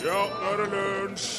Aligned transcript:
Ja, 0.00 0.20
nå 0.32 0.48
er 0.48 0.60
det 0.62 0.66
lunsj! 0.72 1.32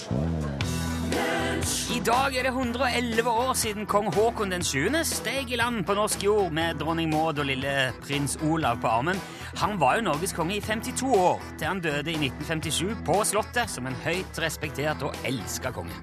I 1.92 2.00
dag 2.06 2.36
er 2.38 2.46
det 2.46 2.52
111 2.54 3.30
år 3.30 3.54
siden 3.58 3.88
kong 3.90 4.12
Haakon 4.14 4.54
den 4.54 4.64
7. 4.64 5.00
steg 5.06 5.50
i 5.50 5.58
land 5.58 5.82
på 5.86 5.96
norsk 5.98 6.24
jord 6.24 6.54
med 6.54 6.78
dronning 6.78 7.10
Maud 7.10 7.42
og 7.42 7.48
lille 7.50 7.74
prins 8.04 8.38
Olav 8.46 8.78
på 8.84 8.88
armen. 8.88 9.18
Han 9.64 9.80
var 9.82 9.98
jo 9.98 10.06
Norges 10.06 10.34
konge 10.38 10.60
i 10.60 10.62
52 10.62 11.10
år, 11.10 11.42
til 11.58 11.68
han 11.68 11.82
døde 11.82 12.14
i 12.14 12.20
1957 12.30 13.02
på 13.06 13.18
Slottet 13.32 13.74
som 13.74 13.90
en 13.90 13.98
høyt 14.06 14.42
respektert 14.46 15.02
og 15.10 15.18
elska 15.26 15.74
konge. 15.74 15.98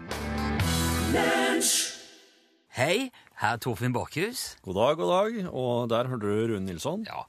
Hei, 2.75 3.09
her 3.38 3.54
er 3.54 3.62
Torfinn 3.62 3.95
Borchhus. 3.95 4.56
God 4.66 4.82
dag, 4.82 4.98
god 4.98 5.14
dag. 5.14 5.40
Og 5.52 5.90
der 5.90 6.11
hørte 6.11 6.27
du 6.27 6.54
Rune 6.54 6.66
Nilsson. 6.66 7.06
Ja. 7.06 7.22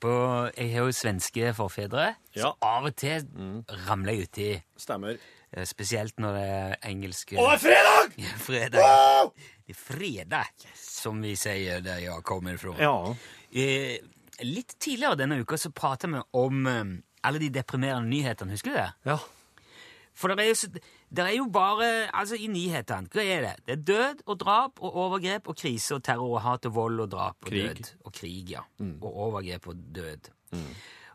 På, 0.00 0.12
jeg 0.56 0.72
har 0.72 0.88
jo 0.88 0.92
svenske 0.96 1.52
forfedre, 1.52 2.14
så 2.36 2.52
av 2.62 2.84
og 2.90 2.94
til 2.96 3.24
ramler 3.88 4.12
jeg 4.12 4.28
uti 4.28 4.48
Stemmer. 4.78 5.18
eh, 5.52 5.64
Spesielt 5.64 6.18
når 6.22 6.32
det 6.38 6.44
er 6.50 6.76
engelske 6.90 7.38
Og 7.38 7.48
det 7.50 7.56
er 7.56 7.64
fredag! 7.64 8.14
Fredag. 8.46 9.32
Det 9.66 9.74
er 9.76 9.80
fredag, 9.80 10.68
som 10.74 11.20
vi 11.22 11.34
sier 11.38 11.80
der 11.82 11.98
jeg 12.02 12.22
kommer 12.26 12.56
fra. 12.58 12.74
Ja. 12.78 13.14
Eh, 13.54 13.98
litt 14.42 14.76
tidligere 14.80 15.16
denne 15.20 15.40
uka 15.42 15.56
så 15.58 15.70
prata 15.70 16.08
vi 16.08 16.20
om 16.32 16.66
eh, 16.66 16.84
alle 17.24 17.38
de 17.42 17.50
deprimerende 17.50 18.08
nyhetene. 18.08 18.50
Husker 18.56 18.70
du 18.70 18.76
det? 18.80 18.88
Ja. 19.06 19.18
For 20.20 20.28
det 20.34 20.42
er, 20.42 20.48
jo, 20.50 20.54
så- 20.54 20.80
der 21.16 21.24
er 21.30 21.36
jo 21.36 21.44
bare 21.48 22.08
Altså, 22.12 22.34
i 22.36 22.46
nyhetene, 22.50 23.08
hva 23.08 23.22
er 23.24 23.40
det? 23.46 23.54
Det 23.66 23.72
er 23.72 23.82
død 23.94 24.22
og 24.26 24.38
drap 24.40 24.80
og 24.82 24.96
overgrep 24.96 25.48
og 25.48 25.56
krise 25.56 25.94
og 25.94 26.02
terror 26.04 26.34
og 26.34 26.42
hat 26.42 26.66
og 26.66 26.74
vold 26.74 27.00
og 27.00 27.10
drap 27.10 27.36
og 27.42 27.48
Krig. 27.48 27.68
død. 27.78 27.92
Og 28.04 28.12
krig, 28.12 28.50
ja. 28.50 28.60
Og 29.00 29.16
overgrep 29.28 29.66
og 29.68 29.76
død. 29.94 30.30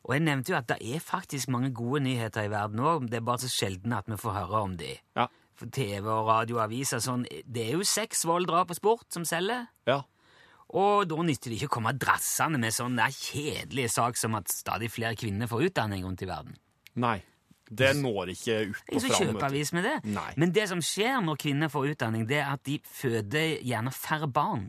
Og 0.06 0.14
jeg 0.14 0.22
nevnte 0.22 0.54
jo 0.54 0.58
at 0.60 0.68
det 0.70 0.78
er 0.86 1.02
faktisk 1.02 1.50
mange 1.54 1.72
gode 1.74 2.04
nyheter 2.06 2.46
i 2.46 2.52
verden 2.54 2.82
òg, 2.86 3.08
det 3.10 3.20
er 3.20 3.26
bare 3.26 3.42
så 3.42 3.50
sjelden 3.50 3.96
at 3.98 4.10
vi 4.10 4.18
får 4.22 4.38
høre 4.38 4.62
om 4.68 4.76
de. 4.78 4.92
Ja. 5.18 5.28
For 5.56 5.72
TV 5.72 6.10
og 6.12 6.28
radio 6.28 6.58
og 6.60 6.66
aviser 6.66 7.00
sånn 7.00 7.24
Det 7.24 7.64
er 7.64 7.78
jo 7.78 7.86
sex, 7.88 8.26
vold, 8.28 8.50
drap 8.50 8.74
og 8.74 8.78
sport 8.78 9.08
som 9.16 9.26
selger. 9.26 9.70
Ja. 9.88 10.02
Og 10.76 11.06
da 11.10 11.22
nytter 11.24 11.52
det 11.52 11.60
ikke 11.60 11.70
å 11.72 11.76
komme 11.78 11.94
drassende 11.98 12.60
med 12.62 12.76
sånn 12.76 12.98
der 13.00 13.14
kjedelige 13.14 13.94
sak 13.94 14.20
som 14.20 14.36
at 14.38 14.52
stadig 14.52 14.92
flere 14.94 15.16
kvinner 15.18 15.50
får 15.50 15.70
utdanning 15.70 16.04
rundt 16.06 16.26
i 16.26 16.30
verden. 16.30 16.58
Nei. 17.02 17.20
Det 17.66 17.96
når 17.98 18.30
ikke 18.36 18.58
ut 18.70 18.82
på 18.86 18.98
og 19.00 19.02
fram. 19.02 19.16
kjøper 19.16 19.40
vet 19.40 19.46
avis 19.48 19.72
med 19.74 19.88
det. 19.88 19.96
Nei. 20.14 20.32
Men 20.38 20.52
det 20.54 20.68
som 20.70 20.82
skjer 20.86 21.18
når 21.26 21.40
kvinner 21.42 21.72
får 21.74 21.96
utdanning, 21.96 22.28
det 22.30 22.44
er 22.44 22.52
at 22.52 22.62
de 22.68 22.78
føder 22.86 23.56
gjerne 23.66 23.94
færre 23.96 24.30
barn. 24.30 24.68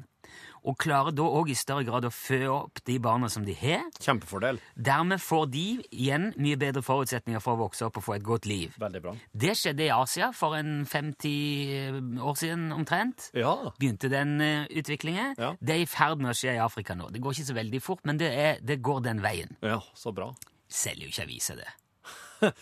Og 0.67 0.75
klarer 0.83 1.14
da 1.14 1.22
òg 1.39 1.53
i 1.53 1.56
større 1.59 1.84
grad 1.86 2.09
å 2.09 2.11
fø 2.11 2.41
opp 2.50 2.81
de 2.89 2.97
barna 3.03 3.28
som 3.31 3.45
de 3.47 3.55
har. 3.55 3.84
Kjempefordel. 4.03 4.59
Dermed 4.75 5.23
får 5.23 5.45
de 5.53 5.64
igjen 5.95 6.33
mye 6.42 6.58
bedre 6.58 6.83
forutsetninger 6.83 7.42
for 7.45 7.55
å 7.55 7.67
vokse 7.67 7.86
opp 7.86 8.00
og 8.00 8.06
få 8.08 8.17
et 8.17 8.27
godt 8.27 8.48
liv. 8.50 8.75
Veldig 8.83 9.03
bra. 9.05 9.14
Det 9.31 9.55
skjedde 9.58 9.86
i 9.86 9.92
Asia 9.95 10.33
for 10.34 10.58
en 10.58 10.81
50 10.91 12.19
år 12.19 12.41
siden 12.41 12.67
omtrent. 12.75 13.28
Ja. 13.36 13.55
Begynte 13.78 14.11
den 14.11 14.41
eh, 14.42 14.67
utviklingen. 14.83 15.36
Ja. 15.39 15.55
Det 15.61 15.77
er 15.77 15.84
i 15.84 15.91
ferd 15.91 16.23
med 16.23 16.34
å 16.34 16.36
skje 16.36 16.56
i 16.56 16.62
Afrika 16.62 16.98
nå. 16.98 17.12
Det 17.14 17.23
går 17.23 17.36
ikke 17.36 17.51
så 17.53 17.58
veldig 17.61 17.83
fort, 17.84 18.03
men 18.08 18.19
det, 18.20 18.33
er, 18.34 18.58
det 18.67 18.80
går 18.83 19.05
den 19.06 19.23
veien. 19.23 19.55
Ja, 19.62 19.78
så 19.95 20.11
bra. 20.17 20.33
Selger 20.67 21.06
jo 21.06 21.14
ikke 21.14 21.28
aviser, 21.28 21.62
det. 21.62 21.70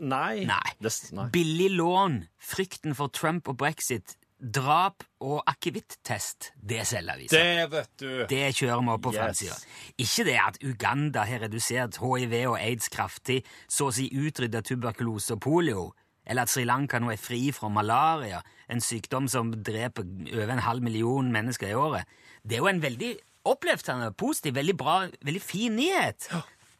Nei. 0.00 0.46
Nei. 0.48 1.26
Billig 1.34 1.68
lån, 1.76 2.22
frykten 2.40 2.96
for 2.96 3.12
Trump 3.12 3.50
og 3.52 3.58
brexit, 3.60 4.16
drap 4.40 5.02
og 5.24 5.42
akevitttest, 5.48 6.50
det 6.60 6.82
selger 6.86 7.14
aviser. 7.14 7.38
Det 7.38 7.70
vet 7.72 7.92
du. 8.02 8.08
Det 8.28 8.42
kjører 8.54 8.82
vi 8.84 8.90
opp 8.92 9.02
på 9.06 9.12
Yes. 9.14 9.20
framsida. 9.20 9.56
Ikke 9.98 10.24
det 10.28 10.38
at 10.42 10.58
Uganda 10.62 11.24
har 11.24 11.38
redusert 11.46 11.96
hiv 12.02 12.34
og 12.50 12.58
aids 12.60 12.88
kraftig, 12.88 13.44
så 13.68 13.88
å 13.88 13.94
si 13.96 14.10
utrydda 14.12 14.60
tuberkulose 14.62 15.32
og 15.32 15.40
polio, 15.40 15.86
eller 16.26 16.42
at 16.42 16.48
Sri 16.50 16.64
Lanka 16.64 16.98
nå 16.98 17.12
er 17.12 17.16
fri 17.22 17.50
fra 17.52 17.68
malaria, 17.68 18.42
en 18.68 18.80
sykdom 18.80 19.28
som 19.28 19.52
dreper 19.62 20.02
over 20.34 20.52
en 20.52 20.58
halv 20.66 20.82
million 20.82 21.30
mennesker 21.32 21.68
i 21.70 21.74
året. 21.78 22.04
Det 22.42 22.56
er 22.56 22.64
jo 22.64 22.66
en 22.68 22.82
veldig 22.82 23.16
oppløftende, 23.46 24.12
positiv, 24.18 24.54
veldig 24.54 24.76
bra, 24.76 25.06
veldig 25.22 25.42
fin 25.42 25.76
nyhet. 25.76 26.28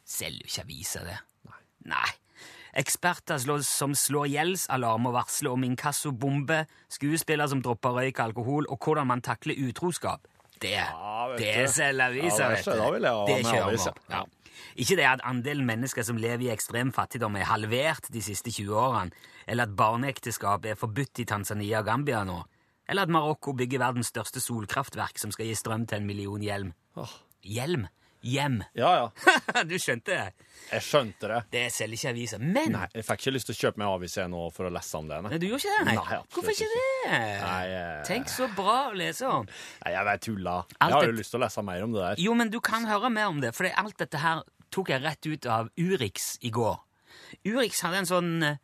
Selger 0.05 0.43
jo 0.43 0.51
ikke 0.51 0.65
aviser, 0.67 1.05
det. 1.05 1.19
Nei. 1.87 2.09
Eksperter 2.77 3.39
som 3.65 3.95
slår 3.97 4.27
gjeldsalarm 4.29 5.07
og 5.09 5.15
varsler 5.17 5.55
om 5.57 5.65
inkassobombe, 5.65 6.67
skuespillere 6.93 7.49
som 7.49 7.63
dropper 7.65 7.95
røyk 7.97 8.19
og 8.21 8.25
alkohol, 8.31 8.67
og 8.69 8.79
hvordan 8.85 9.07
man 9.09 9.23
takler 9.25 9.57
utroskap. 9.69 10.27
Det, 10.61 10.73
ja, 10.73 11.27
det 11.37 11.71
selger 11.73 12.07
aviser, 12.11 12.45
Ja, 12.45 12.49
vet 12.53 12.65
du. 12.65 12.71
ha 13.07 13.25
Det 13.27 13.37
med 13.43 13.53
kjører 13.53 13.71
vi 13.71 13.81
opp. 13.89 14.01
ja. 14.11 14.17
Ja. 14.17 14.25
Ikke 14.77 14.97
det 14.97 15.05
at 15.09 15.21
andelen 15.25 15.65
mennesker 15.69 16.03
som 16.05 16.17
lever 16.21 16.47
i 16.47 16.51
ekstrem 16.53 16.91
fattigdom 16.93 17.37
er 17.37 17.45
halvert 17.49 18.09
de 18.13 18.21
siste 18.25 18.51
20 18.53 18.77
årene, 18.77 19.11
eller 19.49 19.65
at 19.69 19.77
barneekteskap 19.77 20.65
er 20.69 20.75
forbudt 20.77 21.21
i 21.21 21.25
Tanzania 21.29 21.81
og 21.81 21.87
Gambia 21.87 22.25
nå, 22.25 22.43
eller 22.89 23.03
at 23.03 23.13
Marokko 23.13 23.53
bygger 23.57 23.79
verdens 23.81 24.13
største 24.13 24.41
solkraftverk 24.41 25.19
som 25.19 25.33
skal 25.33 25.47
gi 25.49 25.55
strøm 25.55 25.87
til 25.87 26.01
en 26.01 26.07
million 26.09 26.41
hjelm. 26.45 26.73
Hjelm? 27.45 27.87
Hjem. 28.27 28.57
Ja, 28.75 28.91
ja. 28.99 29.63
du 29.71 29.77
skjønte 29.79 30.11
det? 30.11 30.47
Jeg 30.67 30.83
skjønte 30.83 31.29
det. 31.31 31.37
Det 31.53 31.61
selger 31.71 31.95
ikke 32.01 32.11
aviser. 32.11 32.41
Men 32.43 32.73
Nei, 32.75 32.87
Jeg 32.97 33.07
fikk 33.07 33.21
ikke 33.23 33.33
lyst 33.37 33.47
til 33.51 33.55
å 33.55 33.59
kjøpe 33.61 33.83
meg 33.83 33.93
avis 33.93 34.17
nå 34.33 34.41
for 34.57 34.67
å 34.67 34.73
lese 34.75 34.99
om 34.99 35.07
det. 35.13 35.21
Nei, 35.29 35.39
du 35.39 35.47
gjorde 35.47 35.63
ikke 35.63 35.77
det? 35.77 35.85
Nei. 35.87 35.95
Nei, 36.01 36.19
Hvorfor 36.35 36.55
ikke 36.57 36.71
det? 36.73 37.13
Nei, 37.13 37.61
jeg... 37.71 38.01
Tenk 38.09 38.33
så 38.33 38.49
bra 38.57 38.75
å 38.89 38.97
lese 38.99 39.31
om. 39.31 39.47
Nei 39.85 39.93
jeg 39.95 40.09
vet 40.11 40.25
tulla. 40.27 40.57
Jeg 40.75 40.97
har 40.97 41.07
jo 41.07 41.13
det- 41.13 41.21
lyst 41.21 41.35
til 41.37 41.41
å 41.41 41.45
lese 41.47 41.65
mer 41.71 41.85
om 41.87 41.95
det 41.95 42.03
der. 42.03 42.25
Jo, 42.27 42.35
men 42.43 42.51
du 42.51 42.59
kan 42.73 42.89
høre 42.91 43.13
mer 43.15 43.31
om 43.31 43.39
det, 43.45 43.55
for 43.55 43.71
alt 43.71 43.97
dette 44.03 44.25
her 44.25 44.43
tok 44.75 44.91
jeg 44.91 45.05
rett 45.07 45.31
ut 45.31 45.47
av 45.47 45.71
Urix 45.79 46.33
i 46.43 46.51
går. 46.51 46.77
Urix 47.47 47.85
hadde 47.87 48.03
en 48.03 48.11
sånn 48.11 48.33
eh, 48.51 48.59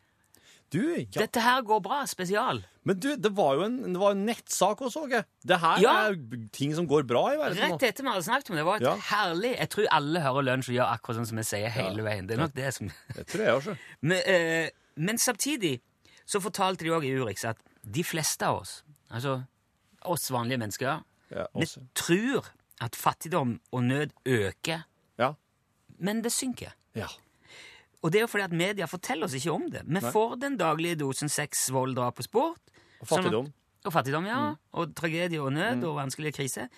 Du, 0.73 0.81
ja. 0.99 1.05
Dette 1.21 1.39
her 1.45 1.61
går 1.63 1.79
bra, 1.85 2.03
spesial. 2.09 2.63
Men 2.85 2.99
du, 2.99 3.15
det 3.15 3.31
var 3.35 3.53
jo 3.55 3.61
en, 3.63 3.77
det 3.93 3.99
var 4.01 4.11
en 4.11 4.25
nettsak 4.27 4.81
også, 4.83 5.05
ikke? 5.07 5.21
Det 5.47 5.57
her 5.61 5.77
Ja. 5.81 5.93
er 6.09 6.17
ting 6.51 6.73
som 6.75 6.87
går 6.87 7.05
bra 7.07 7.21
i 7.33 7.37
verden 7.39 7.57
nå. 7.69 7.77
Rett 7.77 7.83
etter 7.89 8.03
vi 8.03 8.09
hadde 8.09 8.23
snakket 8.25 8.49
om 8.49 8.55
det. 8.57 8.59
Det 8.59 8.65
var 8.65 8.75
et 8.75 8.81
Ja. 8.81 8.95
herlig 8.97 9.51
Jeg 9.57 9.69
tror 9.69 9.87
alle 9.91 10.19
hører 10.19 10.43
lunsj 10.43 10.69
og 10.69 10.75
gjør 10.75 10.91
akkurat 10.97 11.15
sånn 11.21 11.27
som 11.27 11.37
vi 11.37 11.43
sier 11.43 11.69
hele 11.69 12.03
veien. 12.03 12.27
Det 12.27 12.35
er 12.37 12.41
nok 12.43 12.53
det 12.53 12.73
som 12.73 12.91
Det 13.15 13.25
tror 13.27 13.45
jeg 13.45 13.53
også. 13.55 13.77
Men, 14.01 14.21
eh, 14.25 14.69
men 14.97 15.17
samtidig 15.17 15.79
så 16.25 16.39
fortalte 16.43 16.83
de 16.83 16.89
òg 16.91 17.03
i 17.05 17.15
Urix 17.15 17.45
at 17.45 17.57
de 17.89 18.03
fleste 18.03 18.43
av 18.45 18.59
oss, 18.61 18.83
altså 19.11 19.43
oss 20.05 20.29
vanlige 20.31 20.59
mennesker, 20.59 21.03
Ja, 21.31 21.45
vi 21.55 21.63
også. 21.65 21.81
tror 21.95 22.45
at 22.81 22.95
fattigdom 22.95 23.59
og 23.71 23.83
nød 23.83 24.11
øker, 24.25 24.83
Ja. 25.17 25.33
men 25.99 26.21
det 26.21 26.31
synker. 26.31 26.73
ja. 26.95 27.07
Og 28.03 28.11
det 28.11 28.19
er 28.19 28.21
jo 28.23 28.27
fordi 28.27 28.43
at 28.43 28.51
media 28.51 28.85
forteller 28.85 29.23
oss 29.23 29.33
ikke 29.33 29.51
om 29.53 29.69
det. 29.71 29.81
Vi 29.87 29.99
får 30.11 30.35
den 30.41 30.57
daglige 30.57 30.97
dosen 30.99 31.29
sex, 31.29 31.69
vold, 31.71 31.95
drap 31.95 32.19
og 32.19 32.23
sport. 32.25 32.59
Og 33.03 33.07
Sånn 33.11 33.19
at- 33.19 33.27
fattigdom. 33.27 33.45
Mm. 33.51 33.85
og 33.85 33.93
fattigdom, 33.93 34.25
ja. 34.31 34.39
Og 34.79 34.93
tragedie 34.95 35.41
og 35.43 35.51
nød 35.53 35.83
og 35.83 35.97
vanskelige 35.99 36.37
kriser. 36.39 36.69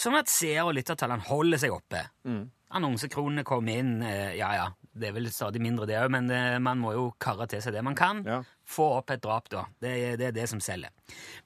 Sånn 0.00 0.16
at 0.18 0.26
seer- 0.32 0.64
og 0.64 0.72
lyttertallene 0.78 1.26
holder 1.28 1.60
seg 1.60 1.74
oppe. 1.76 2.00
Mm. 2.24 2.46
Annonsekronene 2.74 3.44
kommer 3.44 3.76
inn. 3.78 4.02
eh, 4.02 4.34
Ja, 4.38 4.48
ja, 4.56 4.70
det 4.96 5.08
er 5.10 5.12
vel 5.12 5.28
stadig 5.30 5.60
mindre 5.60 5.86
det 5.86 5.94
òg, 6.00 6.10
men 6.10 6.30
eh, 6.30 6.58
man 6.58 6.80
må 6.80 6.92
jo 6.96 7.12
karre 7.20 7.46
til 7.46 7.60
seg 7.60 7.72
det 7.76 7.84
man 7.84 7.94
kan. 7.94 8.24
Ja. 8.24 8.42
Få 8.66 8.96
opp 8.98 9.10
et 9.10 9.20
drap, 9.22 9.48
da. 9.52 9.66
Det, 9.80 10.16
det 10.18 10.26
er 10.28 10.32
det 10.32 10.48
som 10.48 10.58
selger. 10.58 10.88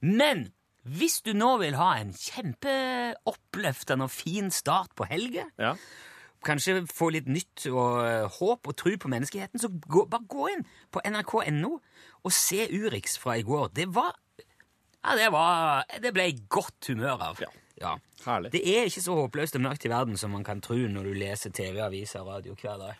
Men 0.01 0.53
hvis 0.87 1.21
du 1.23 1.35
nå 1.35 1.59
vil 1.61 1.75
ha 1.75 1.97
en 1.99 2.13
kjempeoppløftende 2.15 4.05
og 4.07 4.11
fin 4.15 4.51
start 4.51 4.95
på 4.97 5.05
helga, 5.11 5.45
Ja. 5.59 5.75
kanskje 6.45 6.87
få 6.87 7.11
litt 7.13 7.27
nytt 7.27 7.67
og 7.73 8.05
eh, 8.07 8.29
håp 8.39 8.69
og 8.69 8.77
tro 8.77 8.95
på 8.97 9.09
menneskeheten, 9.11 9.59
så 9.61 9.69
gå, 9.69 10.07
bare 10.09 10.25
gå 10.29 10.49
inn 10.55 10.65
på 10.93 11.03
nrk.no 11.05 11.81
og 12.25 12.33
se 12.33 12.69
Urix 12.69 13.19
fra 13.19 13.33
i 13.37 13.43
går. 13.43 13.73
Det 13.75 13.89
var 13.93 14.15
Ja, 15.05 15.15
det 15.17 15.31
var 15.33 15.85
Det 16.03 16.13
ble 16.15 16.29
jeg 16.29 16.45
godt 16.51 16.91
humør 16.91 17.23
av. 17.31 17.43
Ja. 17.79 17.95
Herlig. 18.25 18.51
Det 18.53 18.63
er 18.67 18.89
ikke 18.89 19.03
så 19.05 19.15
håpløst 19.15 19.57
og 19.57 19.63
mørkt 19.63 19.87
i 19.87 19.93
verden 19.93 20.19
som 20.19 20.35
man 20.35 20.45
kan 20.45 20.61
tro 20.65 20.75
når 20.75 21.07
du 21.07 21.13
leser 21.21 21.55
TV, 21.55 21.79
aviser 21.85 22.25
og 22.25 22.33
radio 22.35 22.57
hver 22.59 22.81
dag. 22.83 22.95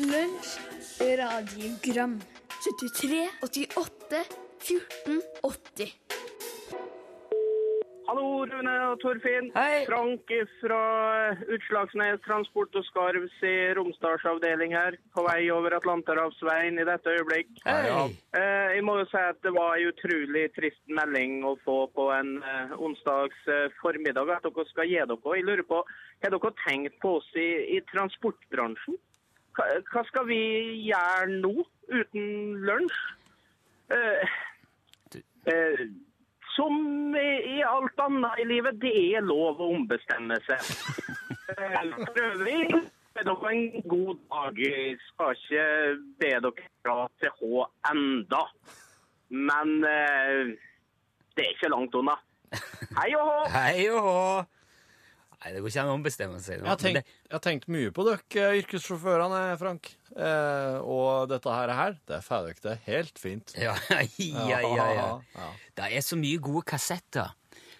Lunsj, 0.00 0.56
radiogram 1.20 2.16
73, 2.64 3.28
88, 3.44 4.24
14, 4.64 5.22
80 5.44 6.13
Hallo, 8.14 8.44
Rune 8.46 8.72
og 8.86 9.00
Torfinn. 9.02 9.48
Hei. 9.56 9.80
Frank 9.88 10.28
fra 10.60 10.82
Utslagsnes 11.50 12.20
Transport 12.22 12.76
og 12.78 12.84
Skarvs 12.86 13.40
i 13.42 13.54
Romsdalsavdeling 13.74 14.70
her. 14.76 14.94
På 15.16 15.24
vei 15.26 15.48
over 15.50 15.74
Atlanterhavsveien 15.80 16.78
i 16.78 16.84
dette 16.86 17.10
øyeblikk. 17.10 17.50
Hei! 17.66 17.80
Eh, 18.38 18.76
jeg 18.76 18.84
må 18.86 18.94
jo 19.00 19.08
si 19.10 19.18
at 19.18 19.42
det 19.42 19.50
var 19.56 19.74
en 19.74 19.90
utrolig 19.90 20.44
trist 20.54 20.94
melding 21.00 21.42
å 21.42 21.56
få 21.64 21.80
på 21.98 22.06
en 22.14 22.36
eh, 22.38 22.76
onsdags 22.78 23.50
eh, 23.50 23.66
formiddag 23.80 24.30
at 24.36 24.46
dere 24.46 24.68
skal 24.70 24.86
gi 24.92 25.02
dere. 25.02 25.34
Jeg 25.34 25.48
lurer 25.50 25.66
på, 25.74 25.82
har 26.22 26.36
dere 26.36 26.54
tenkt 26.62 27.02
på 27.02 27.16
oss 27.18 27.34
i, 27.34 27.50
i 27.74 27.82
transportbransjen? 27.90 29.02
Hva, 29.58 29.70
hva 29.90 30.06
skal 30.12 30.30
vi 30.30 30.42
gjøre 30.86 31.42
nå 31.42 31.66
uten 31.90 32.62
lunsj? 32.62 33.04
Uh, 33.90 34.38
eh, 35.50 35.88
som 36.54 36.74
i 37.18 37.62
alt 37.66 38.00
annet 38.04 38.40
i 38.42 38.46
livet, 38.48 38.78
det 38.82 38.92
er 39.16 39.24
lov 39.26 39.60
å 39.62 39.70
ombestemme 39.74 40.38
seg. 40.46 40.62
Eh, 41.54 41.80
For 41.98 42.20
øvrig 42.24 42.60
ønsker 42.74 43.26
dere 43.28 43.50
en 43.54 43.88
god 43.90 44.22
dag. 44.30 44.60
Jeg 44.62 44.96
skal 45.08 45.34
ikke 45.36 45.66
be 46.22 46.30
dere 46.46 46.68
dra 46.86 46.96
til 47.22 47.34
H 47.40 47.66
enda. 47.90 48.42
Men 49.34 49.74
eh, 49.88 50.54
det 51.34 51.44
er 51.46 51.54
ikke 51.56 51.72
langt 51.74 51.94
unna. 51.98 52.16
Hei 53.00 53.10
og 53.18 53.26
hå! 53.26 53.38
Hei 53.54 53.86
og 53.90 54.02
hå! 54.06 54.18
Nei, 55.44 55.50
det 55.52 55.60
går 55.60 55.68
ikke 55.68 55.82
an 55.82 55.90
å 55.92 55.94
ombestemme 55.98 56.38
seg. 56.40 56.62
nå, 56.62 56.64
Jeg 56.64 56.70
har 56.72 56.78
tenkt, 56.80 56.96
tenkt, 57.02 57.16
jeg 57.28 57.34
har 57.36 57.42
tenkt 57.44 57.66
mye 57.68 57.90
på 57.92 58.04
dere 58.06 58.22
eh, 58.40 58.54
yrkessjåførene, 58.62 59.40
Frank. 59.60 59.90
Eh, 60.16 60.76
og 60.80 61.28
dette 61.28 61.52
her, 61.52 61.72
her 61.76 61.98
det 62.08 62.20
får 62.24 62.48
dere 62.64 62.78
helt 62.86 63.20
fint. 63.20 63.52
Ja, 63.60 63.74
ja, 63.92 64.62
ja, 64.64 64.86
ja. 64.96 65.06
Ja. 65.36 65.50
Det 65.76 65.90
er 65.98 66.06
så 66.06 66.16
mye 66.16 66.40
gode 66.40 66.64
kassetter 66.72 67.34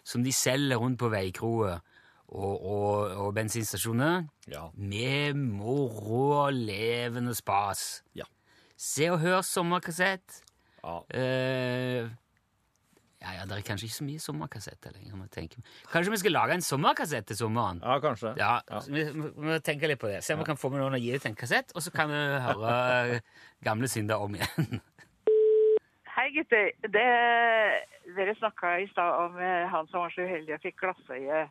som 0.05 0.21
de 0.27 0.33
selger 0.37 0.77
rundt 0.83 1.01
på 1.01 1.09
veikroer 1.09 1.79
og, 2.35 2.53
og, 2.61 3.15
og 3.25 3.31
bensinstasjoner. 3.37 4.27
Ja. 4.53 4.67
Med 4.77 5.41
moro 5.41 6.25
og 6.45 6.53
levende 6.53 7.33
spas. 7.39 8.03
Ja. 8.19 8.29
Se 8.77 9.09
og 9.09 9.23
hør 9.25 9.41
sommerkassett. 9.47 10.43
Ja. 10.85 10.99
Eh, 11.17 12.13
ja, 13.25 13.35
ja, 13.39 13.45
det 13.49 13.57
er 13.57 13.67
kanskje 13.67 13.89
ikke 13.89 13.97
så 13.97 14.07
mye 14.07 14.23
sommerkassetter 14.23 14.95
lenger. 14.95 15.17
må 15.17 15.27
tenke. 15.33 15.63
Kanskje 15.93 16.13
vi 16.13 16.21
skal 16.23 16.37
lage 16.37 16.59
en 16.59 16.65
sommerkassett 16.65 17.27
til 17.27 17.41
sommeren? 17.41 17.81
ja, 17.83 17.99
kanskje. 18.05 18.35
Ja, 18.39 18.61
så 18.69 18.93
vi 18.93 19.05
vi 19.11 19.49
må 19.49 19.59
tenke 19.65 19.89
litt 19.89 20.01
på 20.01 20.13
det. 20.13 20.23
Se 20.25 20.35
om 20.35 20.43
vi 20.43 20.49
kan 20.51 20.61
få 20.61 20.69
med 20.69 20.83
noen 20.83 20.99
og 20.99 21.01
gi 21.01 21.15
ut 21.17 21.27
en 21.27 21.39
kassett, 21.39 21.73
og 21.75 21.83
så 21.83 21.91
kan 21.95 22.13
vi 22.13 22.21
høre 22.47 23.21
gamle 23.65 23.89
synder 23.89 24.21
om 24.21 24.37
igjen. 24.37 24.81
Hei 26.15 26.29
gutter. 26.37 26.71
Det, 26.95 27.09
dere 28.17 28.37
snakka 28.39 28.79
i 28.81 28.89
stad 28.93 29.19
om 29.25 29.41
eh, 29.41 29.67
han 29.73 29.89
som 29.91 30.05
var 30.05 30.13
så 30.15 30.23
uheldig 30.29 30.55
og 30.55 30.63
fikk 30.63 30.79
glassøye. 30.85 31.47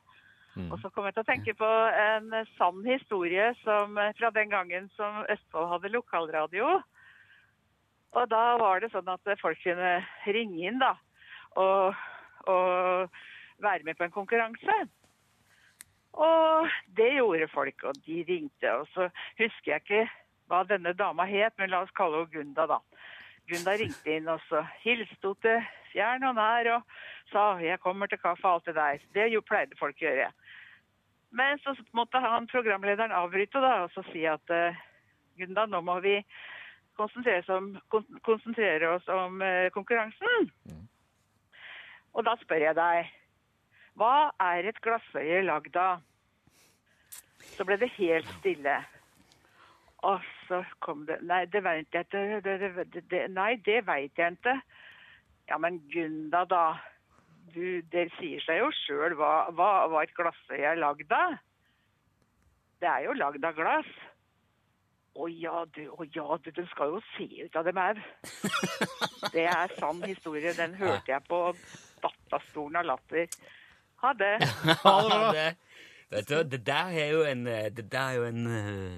Og 0.54 0.78
så 0.81 0.90
kom 0.94 1.08
jeg 1.08 1.16
til 1.16 1.24
å 1.24 1.28
tenke 1.28 1.54
på 1.58 1.69
en 1.98 2.34
eh, 2.38 2.50
sann 2.60 2.84
historie 2.86 3.50
som, 3.64 3.98
eh, 3.98 4.14
fra 4.19 4.30
den 4.36 4.52
gangen 4.54 4.90
som 4.98 5.24
Østfold 5.26 5.72
hadde 5.72 5.94
lokalradio. 5.96 6.76
Og 8.14 8.30
da 8.30 8.44
var 8.62 8.84
det 8.84 8.92
sånn 8.94 9.10
at 9.10 9.34
folk 9.42 9.58
kunne 9.64 9.96
ringe 10.30 10.68
inn 10.69 10.78
da, 10.81 10.94
og, 11.60 11.96
å 12.48 12.58
være 13.64 13.84
med 13.88 13.98
på 13.98 14.08
en 14.08 14.16
konkurranse. 14.16 14.78
Og 16.14 16.70
det 16.98 17.14
gjorde 17.16 17.48
folk, 17.54 17.84
og 17.90 17.98
de 18.06 18.24
ringte. 18.28 18.74
Og 18.74 18.88
så 18.94 19.10
husker 19.40 19.72
jeg 19.72 19.82
ikke 19.82 20.04
hva 20.52 20.64
denne 20.70 20.94
dama 20.94 21.26
het, 21.26 21.56
men 21.58 21.72
la 21.72 21.84
oss 21.86 21.96
kalle 21.98 22.24
henne 22.24 22.34
Gunda, 22.34 22.68
da. 22.70 22.80
Gunda 23.50 23.74
ringte 23.80 24.14
inn, 24.14 24.30
og 24.32 24.44
så 24.48 24.62
hilste 24.84 25.28
hun 25.28 25.40
til 25.44 25.64
fjern 25.92 26.24
og 26.30 26.36
nær 26.36 26.70
og 26.78 26.82
sa 27.32 27.58
'jeg 27.60 27.80
kommer 27.80 28.08
til 28.08 28.18
kaffe' 28.18 28.46
og 28.46 28.54
alt 28.54 28.66
det 28.66 28.76
der. 28.76 29.00
Det 29.14 29.34
jo 29.34 29.42
pleide 29.42 29.78
folk 29.80 29.96
å 29.96 30.06
gjøre. 30.06 30.32
Men 31.32 31.60
så 31.60 31.76
måtte 31.94 32.20
han 32.20 32.48
programlederen 32.48 33.12
avbryte 33.12 33.60
da, 33.62 33.84
og 33.84 33.92
så 33.92 34.04
si 34.12 34.26
at 34.26 34.50
eh, 34.50 34.76
Gunda, 35.38 35.66
nå 35.66 35.82
må 35.82 36.00
vi 36.00 36.24
konsentrere 36.98 37.40
oss 37.40 37.50
om, 37.50 37.80
konsentrere 38.24 38.90
oss 38.90 39.08
om 39.08 39.42
eh, 39.42 39.70
konkurransen. 39.74 40.52
Og 42.13 42.25
da 42.25 42.36
spør 42.42 42.68
jeg 42.68 42.77
deg, 42.77 43.12
hva 43.98 44.15
er 44.42 44.69
et 44.69 44.81
glassøye 44.86 45.42
lagd 45.45 45.77
av? 45.77 46.01
Så 47.54 47.65
ble 47.68 47.77
det 47.81 47.92
helt 47.98 48.30
stille. 48.39 48.77
Og 50.04 50.24
så 50.48 50.63
kom 50.83 51.06
det 51.07 51.19
Nei, 51.24 51.44
det 51.51 51.63
veit 51.63 51.95
jeg 51.95 52.07
ikke. 52.07 52.24
Det, 52.45 52.56
det, 52.62 52.71
det, 52.94 53.04
det, 53.12 53.21
nei, 53.31 53.54
det 53.65 53.83
veit 53.88 54.18
jeg 54.19 54.38
ikke. 54.38 54.57
Ja, 55.50 55.60
men 55.60 55.81
Gunda, 55.94 56.44
da. 56.50 56.65
Du, 57.54 57.81
det 57.92 58.07
sier 58.18 58.42
seg 58.42 58.62
jo 58.62 58.69
sjøl 58.74 59.13
hva, 59.19 59.50
hva, 59.54 59.69
hva 59.92 60.01
et 60.01 60.13
glassøye 60.18 60.71
er 60.71 60.80
lagd 60.80 61.12
av. 61.13 61.38
Det 62.81 62.89
er 62.89 63.06
jo 63.06 63.16
lagd 63.19 63.45
av 63.45 63.56
glass. 63.57 63.89
Å 65.13 65.27
ja, 65.30 65.59
du, 65.75 65.83
å 65.94 66.06
ja, 66.16 66.25
du, 66.42 66.50
den 66.56 66.66
skal 66.71 66.95
jo 66.95 67.01
se 67.13 67.27
ut 67.44 67.57
av 67.59 67.68
dem 67.68 67.77
au. 67.77 67.94
Det 69.36 69.45
er 69.48 69.75
sann 69.77 70.01
historie. 70.04 70.56
Den 70.57 70.74
hørte 70.75 71.13
jeg 71.13 71.24
på 71.30 71.38
datt 72.04 72.36
av 72.38 72.46
stolen 72.52 72.82
av 72.82 72.88
latter. 72.92 73.28
Ha 74.04 74.14
det. 74.20 74.36
ha 74.84 75.32
det, 75.34 75.48
vet 76.12 76.30
du, 76.30 76.38
det 76.52 76.62
der 76.68 76.94
er 77.04 77.14
jo 77.14 77.24
en, 77.28 77.48
eh, 77.48 77.70
det 77.72 77.88
der 77.92 78.10
er 78.12 78.20
jo 78.20 78.26
en 78.28 78.48
uh, 78.48 78.98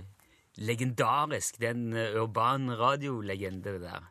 legendarisk 0.58 1.60
Det 1.60 1.70
er 1.70 1.76
en 1.78 1.94
eh, 1.94 2.16
urban 2.22 2.72
radiolegende, 2.80 3.76
det 3.78 3.84
der. 3.86 4.10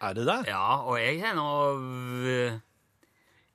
Er 0.00 0.16
det 0.16 0.26
det? 0.28 0.40
Ja, 0.48 0.80
og 0.84 0.98
jeg 1.00 1.20
er 1.24 1.36
nå 1.36 1.50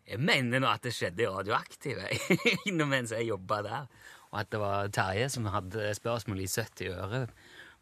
Jeg 0.10 0.20
mener 0.20 0.60
nå 0.60 0.70
at 0.70 0.84
det 0.84 0.94
skjedde 0.96 1.24
i 1.24 1.30
Radioaktive 1.30 2.08
mens 2.94 3.14
jeg 3.14 3.30
jobba 3.30 3.62
der. 3.66 3.90
Og 4.32 4.40
at 4.40 4.52
det 4.52 4.60
var 4.60 4.88
Terje 4.88 5.30
som 5.30 5.50
hadde 5.52 5.94
spørsmål 5.96 6.42
i 6.42 6.48
70 6.50 6.88
øre 6.96 7.28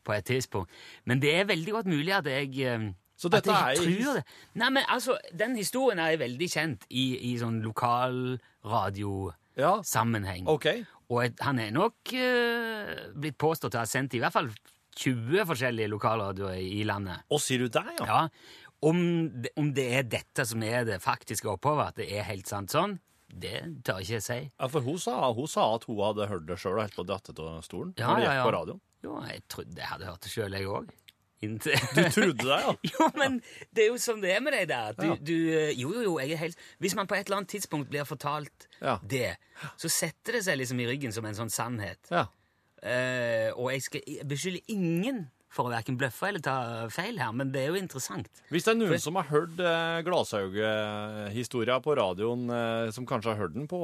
på 0.03 0.13
et 0.13 0.25
tidspunkt. 0.25 0.71
Men 1.05 1.21
det 1.21 1.35
er 1.35 1.47
veldig 1.49 1.73
godt 1.73 1.89
mulig 1.91 2.13
at 2.13 2.27
jeg 2.27 2.93
Så 3.19 3.27
at 3.27 3.33
dette 3.35 3.51
jeg 3.51 3.75
er- 3.75 3.79
tror 3.83 4.13
det. 4.19 4.25
Nei, 4.61 4.69
men 4.69 4.83
altså, 4.87 5.17
Den 5.35 5.55
historien 5.59 5.99
er 5.99 6.17
veldig 6.17 6.49
kjent 6.49 6.85
i, 6.89 7.17
i 7.31 7.37
sånn 7.41 7.61
lokalradiosammenheng. 7.65 10.45
Ja. 10.47 10.51
OK. 10.55 10.67
Og 11.09 11.23
et, 11.25 11.35
han 11.43 11.59
er 11.59 11.71
nok 11.75 11.95
uh, 12.13 13.11
blitt 13.19 13.37
påstått 13.41 13.75
å 13.75 13.79
ha 13.81 13.85
sendt 13.89 14.13
i 14.15 14.19
hvert 14.23 14.35
fall 14.35 14.49
20 14.99 15.45
forskjellige 15.49 15.89
lokalradioer 15.91 16.55
i, 16.59 16.61
i 16.79 16.81
landet. 16.87 17.17
Og 17.33 17.39
sier 17.43 17.59
du 17.65 17.69
det, 17.71 17.85
ja? 17.99 18.05
Ja, 18.05 18.21
om 18.85 18.97
om 19.59 19.67
det 19.75 19.87
er 19.99 20.03
dette 20.07 20.45
som 20.47 20.63
er 20.63 20.85
det 20.87 21.01
faktiske 21.03 21.49
opphavet, 21.51 21.85
at 21.91 21.95
det 21.99 22.07
er 22.15 22.23
helt 22.29 22.47
sant 22.47 22.71
sånn, 22.71 22.93
det 23.29 23.59
tør 23.85 23.97
jeg 23.99 24.05
ikke 24.07 24.21
si. 24.25 24.39
Ja, 24.47 24.65
For 24.71 24.81
hun 24.85 24.97
sa, 25.01 25.33
hun 25.35 25.47
sa 25.51 25.63
at 25.75 25.83
hun 25.89 25.97
hadde 26.01 26.27
hørt 26.31 26.45
det 26.49 26.57
sjøl 26.61 26.77
og 26.77 26.83
helt 26.85 26.97
på 26.97 27.03
datt 27.07 27.25
av 27.35 27.61
stolen. 27.65 27.91
Ja, 27.99 28.05
når 28.07 28.15
det 28.15 28.23
ja, 28.23 28.27
gikk 28.31 28.39
ja. 28.39 28.43
på 28.47 28.55
radioen. 28.55 28.81
Jo, 29.05 29.11
jeg 29.27 29.39
trodde 29.51 29.77
jeg 29.79 29.89
hadde 29.91 30.05
hørt 30.09 30.23
det 30.25 30.31
sjøl, 30.33 30.53
jeg 30.57 30.65
òg. 30.67 30.85
Inntil 31.45 31.79
Du 31.95 32.01
trodde 32.11 32.43
det, 32.43 32.57
ja? 32.65 32.73
Jo, 32.91 33.07
men 33.15 33.37
det 33.71 33.85
er 33.85 33.87
jo 33.93 33.99
sånn 34.01 34.19
det 34.23 34.33
er 34.35 34.41
med 34.43 34.53
deg 34.57 34.67
der. 34.71 34.93
Du, 34.97 35.05
Ja. 35.07 35.15
du, 35.15 35.35
eh, 35.55 35.71
jo, 35.79 35.93
jo, 35.95 36.01
jo, 36.09 36.13
jeg 36.19 36.35
er 36.35 36.41
helt 36.43 36.59
Hvis 36.83 36.95
man 36.99 37.07
på 37.07 37.15
et 37.15 37.25
eller 37.29 37.41
annet 37.41 37.53
tidspunkt 37.55 37.89
blir 37.93 38.03
fortalt 38.09 38.67
Ja. 38.83 38.97
det, 39.03 39.37
så 39.79 39.87
setter 39.91 40.39
det 40.39 40.43
seg 40.47 40.59
liksom 40.59 40.79
i 40.83 40.87
ryggen 40.89 41.15
som 41.15 41.25
en 41.25 41.35
sånn 41.37 41.51
sannhet. 41.51 41.99
Ja. 42.11 42.25
Uh, 42.79 43.49
og 43.59 43.73
jeg 43.73 43.81
skal 43.83 44.01
beskylde 44.29 44.61
ingen 44.71 45.25
for 45.51 45.67
å 45.67 45.71
verken 45.73 45.97
bløffe 45.99 46.29
eller 46.29 46.39
ta 46.45 46.85
feil 46.93 47.17
her, 47.19 47.33
men 47.35 47.49
det 47.51 47.63
er 47.65 47.73
jo 47.73 47.79
interessant. 47.81 48.29
Hvis 48.53 48.67
det 48.67 48.71
er 48.71 48.77
noen 48.79 49.01
som 49.03 49.17
har 49.19 49.27
hørt 49.31 49.59
uh, 49.59 49.97
Glashaug-historia 50.05 51.79
på 51.83 51.95
radioen, 51.99 52.45
uh, 52.51 52.91
som 52.95 53.07
kanskje 53.09 53.33
har 53.33 53.41
hørt 53.41 53.55
den 53.57 53.67
på, 53.67 53.81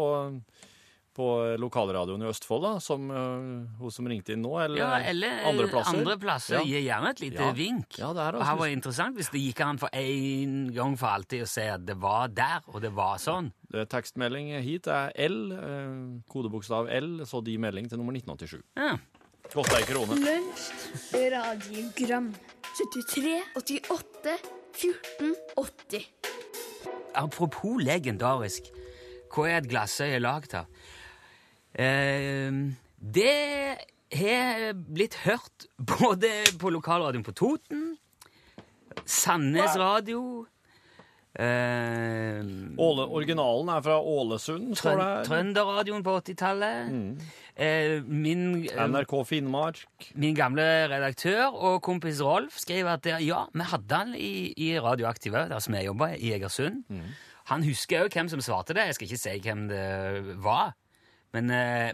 på 1.16 1.26
lokalradioen 1.62 2.24
i 2.26 2.28
Østfold, 2.30 2.66
da, 2.66 2.72
som 2.84 3.08
uh, 3.10 3.64
hun 3.80 3.94
som 3.94 4.08
ringte 4.12 4.36
inn 4.36 4.44
nå, 4.44 4.52
eller, 4.60 4.82
Ja, 4.82 5.00
eller 5.12 5.46
andre 5.48 5.68
plasser 5.72 6.02
andre 6.02 6.18
plasser. 6.20 6.58
Ja. 6.60 6.64
Gi 6.68 6.82
gjerne 6.90 7.12
et 7.16 7.22
lite 7.24 7.42
Ja. 7.48 7.52
vink. 7.56 7.98
Ja, 8.02 8.12
det 8.16 8.24
er 8.26 8.38
og 8.40 8.46
her 8.46 8.60
var 8.60 8.68
det 8.68 8.78
interessant 8.78 9.16
hvis 9.20 9.32
det 9.32 9.42
gikk 9.46 9.62
an 9.66 9.80
for 9.82 9.90
en 9.96 10.56
gang 10.76 10.98
for 11.00 11.14
alltid 11.16 11.46
å 11.46 11.50
si 11.50 11.68
at 11.76 11.86
det 11.88 11.96
var 12.04 12.28
der, 12.36 12.66
og 12.74 12.82
det 12.84 12.92
var 12.96 13.18
sånn. 13.24 13.52
Det 13.72 13.86
er 13.86 13.92
tekstmelding 13.96 14.52
hit 14.66 14.88
er 14.92 15.12
L, 15.28 15.40
uh, 15.56 16.22
kodebokstav 16.32 16.92
L, 16.92 17.22
så 17.26 17.44
de 17.44 17.56
melding 17.58 17.88
til 17.92 18.02
nummer 18.02 18.16
1987. 18.16 18.60
Ja. 18.76 18.98
Koster 19.54 19.78
ei 19.78 19.86
krone. 19.86 20.16
Lunsj, 20.20 20.72
radiogram 21.32 22.32
73, 22.76 23.38
88, 23.56 24.38
14, 24.76 25.36
80 25.56 26.08
Apropos 27.16 27.78
legendarisk, 27.80 28.68
hva 29.32 29.46
er 29.48 29.62
et 29.62 29.70
glassøye 29.72 30.18
lagd 30.20 30.58
av? 30.60 30.66
Eh, 31.76 32.52
det 32.96 33.38
har 34.16 34.74
blitt 34.74 35.16
hørt 35.26 35.68
både 35.76 36.32
på 36.60 36.72
lokalradioen 36.72 37.26
på 37.26 37.36
Toten, 37.36 37.96
Sandnes 39.06 39.76
Radio 39.76 40.46
eh, 41.36 42.40
Åle, 42.80 43.08
originalen 43.12 43.70
er 43.74 43.84
fra 43.84 43.98
Ålesund, 44.00 44.72
står 44.80 44.96
det 44.96 45.08
her. 45.10 45.28
Trønderradioen 45.28 46.06
på 46.06 46.16
80-tallet. 46.22 46.94
Mm. 46.94 47.20
eh, 47.56 48.88
NRK 48.88 49.18
Finnmark. 49.28 49.84
min 50.16 50.36
gamle 50.36 50.64
redaktør 50.92 51.52
og 51.52 51.82
kompis 51.84 52.22
Rolf 52.24 52.62
skrev 52.64 52.88
at 52.88 53.04
det, 53.04 53.20
ja, 53.28 53.44
vi 53.52 53.68
hadde 53.68 54.02
han 54.02 54.16
i, 54.16 54.54
i 54.56 54.80
Radioaktive, 54.80 55.48
der 55.52 55.60
som 55.60 55.76
jeg 55.76 55.92
jobba, 55.92 56.14
i 56.16 56.32
Egersund. 56.40 56.86
Han 57.52 57.64
husker 57.64 58.06
jo 58.06 58.10
hvem 58.10 58.32
som 58.32 58.42
svarte 58.42 58.74
det. 58.74 58.88
Jeg 58.88 58.96
skal 58.96 59.12
ikke 59.12 59.22
si 59.22 59.38
hvem 59.44 59.68
det 59.70 60.40
var. 60.42 60.74
Men 61.36 61.52
eh, 61.52 61.94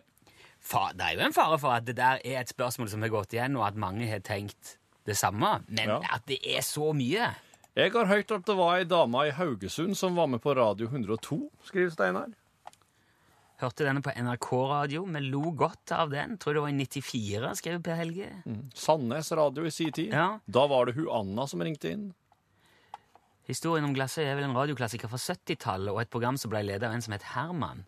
fa, 0.61 0.87
det 0.93 1.07
er 1.07 1.17
jo 1.17 1.25
en 1.27 1.35
fare 1.35 1.57
for 1.61 1.73
at 1.75 1.87
det 1.89 1.97
der 1.99 2.21
er 2.21 2.41
et 2.43 2.51
spørsmål 2.53 2.89
som 2.93 3.01
har 3.05 3.11
gått 3.13 3.33
igjen, 3.37 3.57
og 3.57 3.65
at 3.71 3.79
mange 3.81 4.05
har 4.11 4.21
tenkt 4.25 4.75
det 5.09 5.17
samme. 5.17 5.55
Men 5.67 5.89
Ja. 5.89 5.99
at 6.13 6.27
det 6.29 6.37
er 6.45 6.61
så 6.61 6.91
mye 6.93 7.31
Jeg 7.75 7.91
har 7.95 8.05
hørt 8.05 8.31
at 8.35 8.45
det 8.45 8.55
var 8.59 8.77
ei 8.77 8.83
dame 8.85 9.25
i 9.27 9.31
Haugesund 9.31 9.95
som 9.95 10.15
var 10.19 10.27
med 10.27 10.41
på 10.43 10.53
Radio 10.57 10.87
102, 10.91 11.37
skriver 11.65 11.89
Steinar. 11.93 12.29
Hørte 13.61 13.85
denne 13.85 14.01
på 14.01 14.09
NRK-radio. 14.17 15.03
Vi 15.05 15.19
lo 15.29 15.51
godt 15.53 15.91
av 15.93 16.09
den. 16.09 16.33
Tror 16.41 16.55
det 16.57 16.61
var 16.63 16.71
i 16.71 16.73
94, 16.81 17.51
skrev 17.59 17.81
Per 17.85 17.95
Helge. 17.99 18.29
Sandnes 18.73 19.29
Radio 19.37 19.67
i 19.69 19.71
sin 19.71 19.91
tid. 19.93 20.11
Ja. 20.11 20.39
Da 20.49 20.63
var 20.67 20.85
det 20.89 20.95
hun 20.97 21.07
Anna 21.13 21.45
som 21.47 21.61
ringte 21.61 21.91
inn. 21.93 22.07
Historien 23.45 23.85
om 23.85 23.93
Glassøy 23.93 24.23
er 24.25 24.35
vel 24.39 24.47
en 24.49 24.55
radioklassiker 24.57 25.11
fra 25.11 25.19
70-tallet 25.21 25.93
og 25.93 26.01
et 26.01 26.09
program 26.13 26.37
som 26.41 26.49
ble 26.53 26.63
ledet 26.65 26.87
av 26.89 26.93
en 26.95 27.01
som 27.05 27.13
het 27.13 27.25
Herman. 27.35 27.85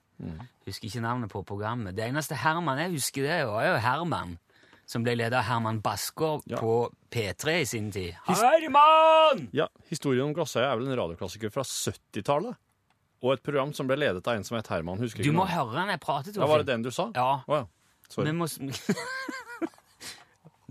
Husker 0.65 0.87
ikke 0.87 1.01
navnet 1.03 1.31
på 1.31 1.41
programmet. 1.45 1.95
Det 1.97 2.05
eneste 2.07 2.35
Herman 2.39 2.77
jeg 2.79 2.91
husker, 2.95 3.23
det 3.27 3.39
var 3.49 3.65
jo 3.67 3.77
Herman, 3.83 4.37
som 4.85 5.03
ble 5.03 5.15
ledet 5.15 5.33
av 5.39 5.43
Herman 5.47 5.81
Basker 5.83 6.41
Ja. 6.47 6.59
på 6.59 6.89
P3 7.11 7.57
i 7.61 7.65
sin 7.65 7.91
tid. 7.91 8.13
Herman! 8.27 9.49
Ja, 9.53 9.67
Historien 9.89 10.25
om 10.27 10.33
Glassøya 10.35 10.71
er 10.71 10.77
vel 10.79 10.87
en 10.91 10.97
radioklassiker 10.99 11.51
fra 11.51 11.63
70-tallet. 11.67 12.55
Og 13.23 13.33
et 13.37 13.43
program 13.43 13.71
som 13.73 13.87
ble 13.87 13.95
ledet 13.95 14.25
av 14.27 14.35
en 14.35 14.43
som 14.43 14.57
het 14.57 14.67
Herman. 14.67 14.99
Husker 14.99 15.23
Du 15.23 15.31
må 15.31 15.45
noe. 15.45 15.51
høre 15.51 15.77
han 15.79 15.89
jeg 15.93 15.99
pratet 16.03 16.35
om. 16.37 16.43
Ja, 16.43 16.47
Var 16.51 16.57
det 16.63 16.67
den 16.73 16.81
du 16.83 16.91
sa? 16.91 17.09
Ja. 17.15 17.41
Oh, 17.47 17.55
ja. 17.61 17.65
Sorry. 18.09 18.27
Vi 18.27 18.33
må... 18.35 18.47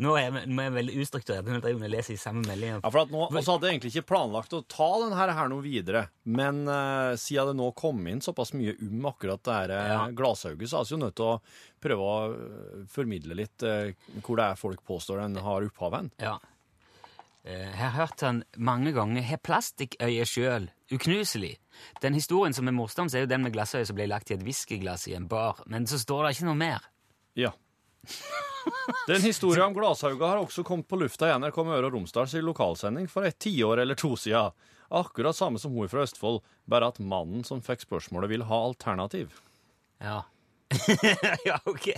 Nå 0.03 0.13
er 0.19 0.25
jeg, 0.27 0.45
nå 0.51 0.63
er 0.63 0.69
jeg 0.69 0.75
veldig 0.77 0.95
ustrukturert. 1.05 1.47
Nå 1.49 1.61
driver 1.63 1.81
vi 1.85 1.89
og 1.89 1.95
leser 1.95 2.17
i 2.17 2.21
samme 2.21 2.43
melding. 2.49 2.79
Ja, 2.81 2.91
for 2.95 3.13
nå, 3.13 3.25
også 3.31 3.57
hadde 3.57 3.69
jeg 3.69 3.77
egentlig 3.79 3.93
ikke 3.95 4.09
planlagt 4.13 4.57
å 4.57 4.63
ta 4.67 4.89
denne 5.05 5.19
her, 5.19 5.35
her 5.39 5.51
noe 5.53 5.65
videre. 5.65 6.05
Men 6.25 6.63
uh, 6.69 7.13
siden 7.21 7.53
det 7.53 7.59
nå 7.61 7.71
kom 7.79 8.01
inn 8.11 8.23
såpass 8.25 8.55
mye 8.57 8.75
um 8.83 9.09
akkurat 9.13 9.43
det 9.47 9.59
her 9.59 9.75
Ja. 9.79 9.99
uh, 10.11 10.35
så 10.39 10.53
er 10.53 10.57
vi 10.59 10.71
jo 10.71 11.01
nødt 11.01 11.17
til 11.19 11.29
å 11.29 11.37
prøve 11.83 12.07
å 12.07 12.17
eh, 12.31 12.83
formidle 12.91 13.35
litt 13.35 13.65
uh, 13.67 13.91
hvor 14.23 14.39
det 14.39 14.45
er 14.53 14.59
folk 14.61 14.83
påstår 14.87 15.23
den 15.25 15.41
har 15.43 15.67
opphavet. 15.67 16.13
Ja. 16.23 16.37
Eh, 17.45 17.67
Jeg 17.67 17.79
har 17.81 17.97
hørt 17.97 18.21
han 18.23 18.45
mange 18.57 18.93
ganger. 18.95 19.25
Har 19.27 19.43
plastikkøye 19.43 20.27
sjøl. 20.29 20.69
Uknuselig. 20.93 21.57
Den 22.05 22.15
historien 22.15 22.55
som 22.55 22.69
er 22.69 22.77
morsomst, 22.77 23.17
er 23.17 23.25
jo 23.27 23.33
den 23.33 23.43
med 23.43 23.55
glassøye 23.57 23.87
som 23.89 23.99
ble 23.99 24.07
lagt 24.11 24.31
i 24.31 24.37
et 24.37 24.45
whiskyglass 24.47 25.09
i 25.11 25.17
en 25.19 25.27
bar. 25.31 25.63
Men 25.67 25.87
så 25.91 25.99
står 25.99 26.27
det 26.29 26.37
ikke 26.37 26.51
noe 26.51 26.61
mer. 26.63 26.89
Ja. 27.39 27.53
Den 29.11 29.23
historien 29.23 29.67
om 29.67 29.77
Glashauga 29.77 30.33
har 30.33 30.43
også 30.43 30.65
kommet 30.67 30.89
på 30.91 30.99
lufta 31.01 31.29
i 31.29 31.35
NRK 31.39 31.63
Møre 31.67 31.89
og 31.89 31.97
Romsdals 31.97 32.35
lokalsending 32.41 33.09
for 33.11 33.27
et 33.29 33.39
tiår 33.43 33.83
eller 33.85 33.99
to 33.99 34.15
siden. 34.19 34.55
Akkurat 34.93 35.37
samme 35.37 35.61
som 35.61 35.73
hun 35.73 35.89
fra 35.89 36.05
Østfold, 36.05 36.43
bare 36.69 36.91
at 36.93 37.01
mannen 37.01 37.47
som 37.49 37.63
fikk 37.65 37.87
spørsmålet, 37.87 38.31
vil 38.35 38.45
ha 38.49 38.59
alternativ. 38.67 39.39
Ja. 40.03 40.23
ja, 41.49 41.57
ok. 41.69 41.89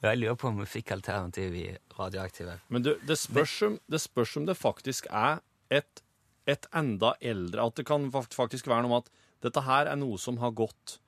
Jeg 0.00 0.18
lurer 0.18 0.38
på 0.38 0.48
om 0.50 0.58
vi 0.62 0.68
fikk 0.70 0.90
alternativ 0.96 1.54
i 1.54 1.66
Radioaktive. 1.98 2.56
Men 2.68 2.86
det, 2.86 2.96
det, 3.06 3.18
spørs 3.20 3.54
om, 3.66 3.78
det 3.86 4.00
spørs 4.02 4.36
om 4.40 4.48
det 4.48 4.56
faktisk 4.58 5.06
er 5.12 5.42
et, 5.70 6.02
et 6.50 6.66
enda 6.74 7.12
eldre 7.20 7.68
At 7.68 7.76
det 7.78 7.86
kan 7.86 8.08
faktisk 8.10 8.66
være 8.70 8.86
noe 8.86 8.94
med 8.94 9.04
at 9.04 9.12
dette 9.46 9.62
her 9.64 9.88
er 9.92 10.00
noe 10.00 10.18
som 10.20 10.40
har 10.42 10.56
gått 10.56 10.98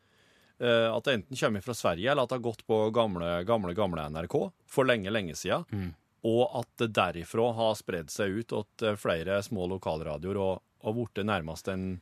At 0.62 1.09
det 1.09 1.16
enten 1.16 1.38
kommer 1.40 1.64
fra 1.64 1.75
Sverige, 1.75 2.12
eller 2.12 2.23
at 2.23 2.31
det 2.31 2.37
har 2.38 2.45
gått 2.45 2.61
på 2.69 2.76
gamle, 2.95 3.31
gamle, 3.49 3.75
gamle 3.75 4.04
NRK 4.14 4.37
for 4.71 4.87
lenge, 4.87 5.11
lenge 5.11 5.35
siden. 5.38 5.90
Og 6.23 6.45
at 6.61 6.69
det 6.78 6.92
derifra 6.95 7.49
har 7.57 7.75
spredd 7.75 8.12
seg 8.14 8.37
ut 8.38 8.54
til 8.78 8.99
flere 9.00 9.40
små 9.42 9.66
lokalradioer 9.73 10.38
og, 10.38 10.62
og 10.87 10.99
blitt 11.00 11.25
nærmest 11.26 11.71
en, 11.73 11.97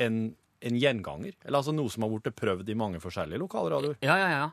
en, 0.00 0.22
en 0.64 0.78
gjenganger. 0.80 1.36
Eller 1.44 1.60
altså 1.60 1.74
noe 1.76 1.92
som 1.92 2.06
har 2.06 2.14
blitt 2.14 2.38
prøvd 2.38 2.72
i 2.72 2.78
mange 2.80 3.02
forskjellige 3.02 3.42
lokalradioer. 3.44 3.98
Ja, 4.00 4.16
ja, 4.22 4.30
ja. 4.32 4.46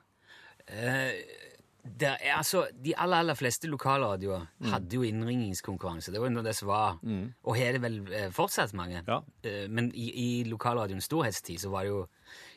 Eh, 0.67 1.13
er, 2.00 2.17
altså, 2.36 2.65
de 2.75 2.93
aller, 3.00 3.24
aller 3.24 3.38
fleste 3.39 3.69
lokalradioer 3.72 4.46
hadde 4.72 5.00
jo 5.00 5.05
innringningskonkurranse. 5.08 6.12
Det 6.12 6.22
var 6.22 6.29
jo 6.29 6.43
det 6.46 6.55
som 6.58 6.69
var, 6.69 7.00
og 7.00 7.55
har 7.58 7.75
det 7.75 7.81
vel 7.84 8.00
eh, 8.13 8.27
fortsatt 8.36 8.75
mange. 8.77 9.01
Ja. 9.08 9.22
Eh, 9.48 9.65
men 9.72 9.89
i, 9.96 10.10
i 10.12 10.29
lokalradioens 10.50 11.08
storhetstid 11.10 11.63
så 11.63 11.72
var 11.74 11.88
det 11.88 11.93
jo 11.96 12.03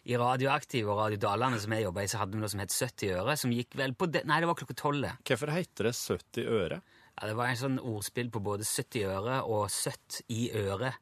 i 0.04 0.16
Radioaktiv 0.18 0.88
og 0.90 0.99
Radio 0.99 1.21
Dalane 1.23 1.61
som 1.62 1.73
jeg 1.76 1.85
jobba 1.87 2.02
i, 2.02 2.09
så 2.11 2.18
hadde 2.18 2.35
vi 2.35 2.40
noe 2.42 2.50
som 2.50 2.62
het 2.62 2.75
70 2.75 3.12
øre, 3.21 3.37
som 3.38 3.52
gikk 3.54 3.76
vel 3.78 3.94
på 3.94 4.09
det, 4.11 4.25
Nei, 4.26 4.40
det 4.42 4.49
var 4.50 4.59
klokka 4.59 4.75
tolv. 4.75 5.06
Hvorfor 5.28 5.52
heter 5.54 5.88
det 5.90 5.94
70 5.94 6.49
øre? 6.50 6.80
Ja, 7.12 7.28
det 7.28 7.37
var 7.38 7.52
en 7.52 7.61
sånn 7.61 7.78
ordspill 7.78 8.30
på 8.35 8.40
både 8.42 8.66
70 8.66 9.06
øre 9.12 9.42
og 9.47 9.68
70 9.71 10.23
i 10.35 10.42
øret. 10.59 10.99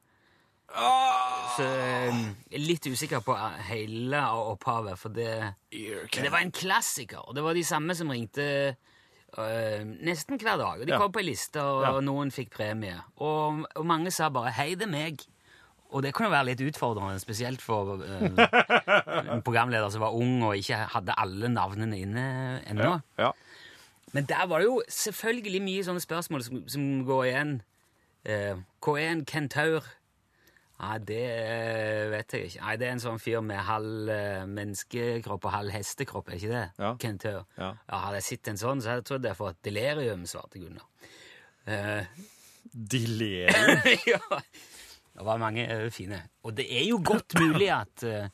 Så 1.57 1.65
eh, 1.65 2.19
jeg 2.51 2.59
er 2.59 2.63
litt 2.63 2.85
usikker 2.87 3.23
på 3.25 3.33
eh, 3.35 3.57
hele 3.71 4.21
opphavet, 4.53 4.99
for 4.99 5.11
det 5.11 5.33
Men 5.71 6.23
det 6.27 6.31
var 6.31 6.45
en 6.45 6.53
klassiker, 6.55 7.25
og 7.27 7.35
det 7.35 7.43
var 7.43 7.57
de 7.57 7.63
samme 7.67 7.95
som 7.97 8.11
ringte 8.13 8.45
øh, 8.71 9.81
nesten 10.05 10.39
hver 10.39 10.61
dag. 10.61 10.79
Og 10.79 10.87
de 10.87 10.95
kom 10.95 11.11
på 11.11 11.23
ei 11.23 11.27
liste, 11.33 11.59
og 11.59 11.83
Ja. 11.83 11.91
noen 12.05 12.31
fikk 12.31 12.53
premie. 12.55 13.01
Og, 13.17 13.65
og 13.75 13.85
mange 13.85 14.11
sa 14.11 14.29
bare 14.29 14.51
'hei, 14.51 14.75
det 14.75 14.87
er 14.87 14.93
meg'. 14.95 15.27
Og 15.91 16.03
det 16.05 16.13
kunne 16.15 16.31
være 16.31 16.47
litt 16.51 16.61
utfordrende, 16.63 17.19
spesielt 17.19 17.61
for 17.61 17.97
øh, 17.99 18.27
en 19.35 19.43
programleder 19.43 19.89
som 19.91 20.03
var 20.05 20.15
ung 20.15 20.43
og 20.47 20.55
ikke 20.57 20.77
hadde 20.93 21.15
alle 21.19 21.49
navnene 21.51 21.99
inne 21.99 22.25
ennå. 22.71 22.93
Ja. 23.19 23.31
Men 24.15 24.27
der 24.29 24.45
var 24.47 24.59
det 24.59 24.69
jo 24.69 24.81
selvfølgelig 24.87 25.61
mye 25.63 25.83
sånne 25.87 26.03
spørsmål 26.03 26.43
som, 26.47 26.61
som 26.71 26.85
går 27.07 27.25
igjen. 27.29 27.57
Eh, 28.27 28.55
hva 28.83 28.95
er 28.99 29.11
en 29.11 29.25
kentaur? 29.27 29.87
Nei, 30.81 30.97
det 31.05 31.21
eh, 31.29 32.07
vet 32.09 32.33
jeg 32.33 32.49
ikke. 32.49 32.63
Nei, 32.65 32.75
Det 32.81 32.87
er 32.87 32.95
en 32.95 33.03
sånn 33.03 33.21
fyr 33.21 33.43
med 33.45 33.61
halv 33.67 34.09
eh, 34.09 34.43
menneskekropp 34.49 35.45
og 35.45 35.53
halv 35.53 35.75
hestekropp, 35.75 36.31
er 36.31 36.39
ikke 36.39 36.53
det? 36.55 36.65
Ja. 36.81 36.91
Kentaur. 37.01 37.43
Ja. 37.59 37.73
Hadde 37.91 38.17
jeg 38.17 38.27
sett 38.31 38.49
en 38.49 38.61
sånn, 38.61 38.81
så 38.81 38.93
hadde 38.93 39.03
jeg 39.03 39.09
trodd 39.11 39.27
jeg 39.29 39.37
fått 39.37 39.59
delirium, 39.67 40.25
svarte 40.29 40.61
Gunnar. 40.61 40.87
Eh, 41.69 42.07
Delirium. 42.71 43.85
ja. 44.13 44.41
Det 45.13 45.25
var 45.25 45.37
mange 45.37 45.65
eh, 45.67 45.89
fine. 45.91 46.21
Og 46.43 46.57
det 46.57 46.65
er 46.71 46.85
jo 46.87 47.01
godt 47.05 47.35
mulig 47.39 47.69
at, 47.73 48.03
eh, 48.03 48.29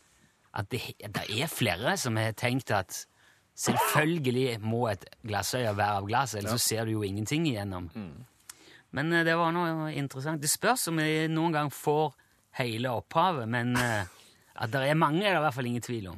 at 0.54 0.72
det, 0.72 0.82
det 1.02 1.26
er 1.42 1.48
flere 1.52 1.98
som 1.98 2.18
har 2.20 2.32
tenkt 2.38 2.72
at 2.72 3.06
selvfølgelig 3.58 4.60
må 4.62 4.88
et 4.92 5.06
glassøye 5.26 5.74
være 5.78 6.02
av 6.02 6.08
glass, 6.08 6.36
ellers 6.38 6.52
så 6.52 6.58
ser 6.62 6.86
du 6.86 6.92
jo 6.92 7.04
ingenting 7.04 7.48
igjennom. 7.50 7.90
Men 8.92 9.14
eh, 9.14 9.26
det 9.26 9.38
var 9.38 9.52
noe 9.56 9.92
interessant. 9.94 10.42
Det 10.42 10.52
spørs 10.52 10.88
om 10.92 11.02
vi 11.02 11.28
noen 11.32 11.54
gang 11.56 11.74
får 11.74 12.14
hele 12.58 12.90
opphavet, 12.90 13.50
men 13.50 13.76
at 13.78 14.72
det 14.74 14.88
er 14.90 14.98
mange, 14.98 15.22
er 15.22 15.36
det 15.36 15.42
i 15.42 15.46
hvert 15.46 15.54
fall 15.54 15.70
ingen 15.70 15.86
tvil 15.86 16.08
om. 16.10 16.18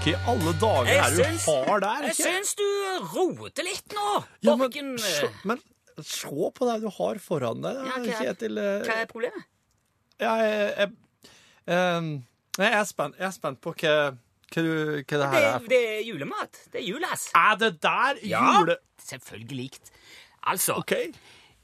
Hva 0.00 0.08
i 0.08 0.14
alle 0.32 0.52
dager 0.56 0.90
er 0.96 1.12
det 1.12 1.26
du 1.28 1.50
har 1.50 1.82
der? 1.84 2.04
Jeg 2.08 2.14
ikke? 2.14 2.30
syns 2.30 2.54
du 2.56 2.66
roter 3.12 3.66
litt 3.66 3.92
nå! 3.96 4.06
Ja, 4.46 4.54
men, 4.56 4.62
Borgen, 4.62 4.94
men 5.50 5.60
se 6.00 6.30
på 6.56 6.68
det 6.70 6.76
du 6.84 6.88
har 6.96 7.20
foran 7.20 7.60
deg, 7.64 7.80
Ja, 7.84 7.98
hva- 8.00 8.22
Kjetil. 8.22 8.56
eh, 8.62 8.80
Hva 8.86 8.96
er 9.02 9.10
problemet? 9.10 9.44
Jeg, 10.20 10.46
jeg, 10.46 10.72
jeg, 10.78 11.76
em, 11.76 12.08
jeg, 12.58 12.72
er 12.80 12.84
spent, 12.88 13.18
jeg 13.20 13.26
er 13.28 13.34
spent 13.36 13.60
på 13.64 13.74
hva, 13.76 13.92
hva, 14.16 14.64
du, 14.64 14.72
hva 15.04 15.20
det 15.20 15.28
her 15.34 15.48
er. 15.50 15.68
det 15.68 15.80
er 15.90 16.00
julemat. 16.08 16.62
Det 16.72 16.80
er 16.80 16.86
julas. 16.88 17.28
Er 17.36 17.60
det 17.60 17.70
der 17.84 18.20
Ja, 18.28 18.42
jule... 18.60 18.76
selvfølgelig. 19.04 19.70
Altså, 20.48 20.78
OK. 20.80 20.92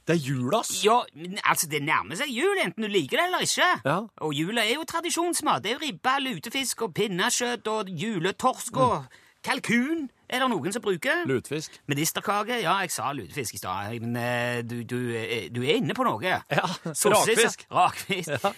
Det 0.07 0.15
er 0.15 0.21
julas. 0.23 0.69
ja, 0.85 1.01
men 1.15 1.39
altså, 1.43 1.67
det 1.67 1.81
nærmer 1.83 2.15
seg 2.15 2.31
jul, 2.31 2.57
enten 2.63 2.85
du 2.85 2.87
liker 2.87 3.19
det 3.19 3.25
eller 3.27 3.43
ikke. 3.43 3.71
Ja. 3.85 3.97
Og 4.23 4.33
jula 4.33 4.63
er 4.63 4.77
jo 4.77 4.85
tradisjonsmat. 4.87 5.63
Det 5.63 5.71
er 5.71 5.75
jo 5.75 5.85
ribbe, 5.85 6.13
lutefisk 6.23 6.85
og 6.87 6.93
pinnekjøtt 6.95 7.67
og 7.67 7.89
juletorsk 7.91 8.77
og 8.79 9.17
kalkun. 9.43 10.07
Er 10.27 10.41
det 10.43 10.47
noen 10.51 10.73
som 10.75 10.83
bruker? 10.83 11.21
Lutefisk. 11.27 11.77
Medisterkake? 11.87 12.57
Ja, 12.59 12.77
jeg 12.83 12.91
sa 12.91 13.11
lutefisk 13.15 13.55
i 13.55 13.59
stad, 13.61 13.93
men 14.03 14.15
eh, 14.19 14.57
du, 14.67 14.81
du, 14.83 14.97
eh, 15.15 15.47
du 15.55 15.61
er 15.63 15.77
inne 15.79 15.95
på 15.95 16.03
noe. 16.07 16.19
Ja, 16.23 16.41
rakfisk. 17.13 17.63
Rakfisk. 17.71 18.33
Ja. 18.35 18.51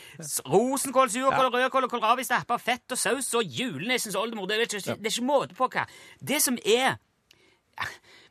Rosenkål, 0.50 1.12
surkål, 1.14 1.52
rødkål 1.54 1.86
og 1.86 1.94
kålrabi 1.94 2.26
stappa, 2.26 2.58
fett 2.58 2.94
og 2.94 2.98
saus 2.98 3.30
og 3.38 3.46
julenissens 3.46 4.18
oldemor. 4.18 4.50
Det 4.50 4.58
er, 4.58 4.66
ikke, 4.66 4.98
det 4.98 5.12
er 5.12 5.14
ikke 5.14 5.30
måte 5.30 5.58
på 5.58 5.70
hva. 5.70 5.86
Det 6.22 6.42
som 6.42 6.58
er 6.66 6.98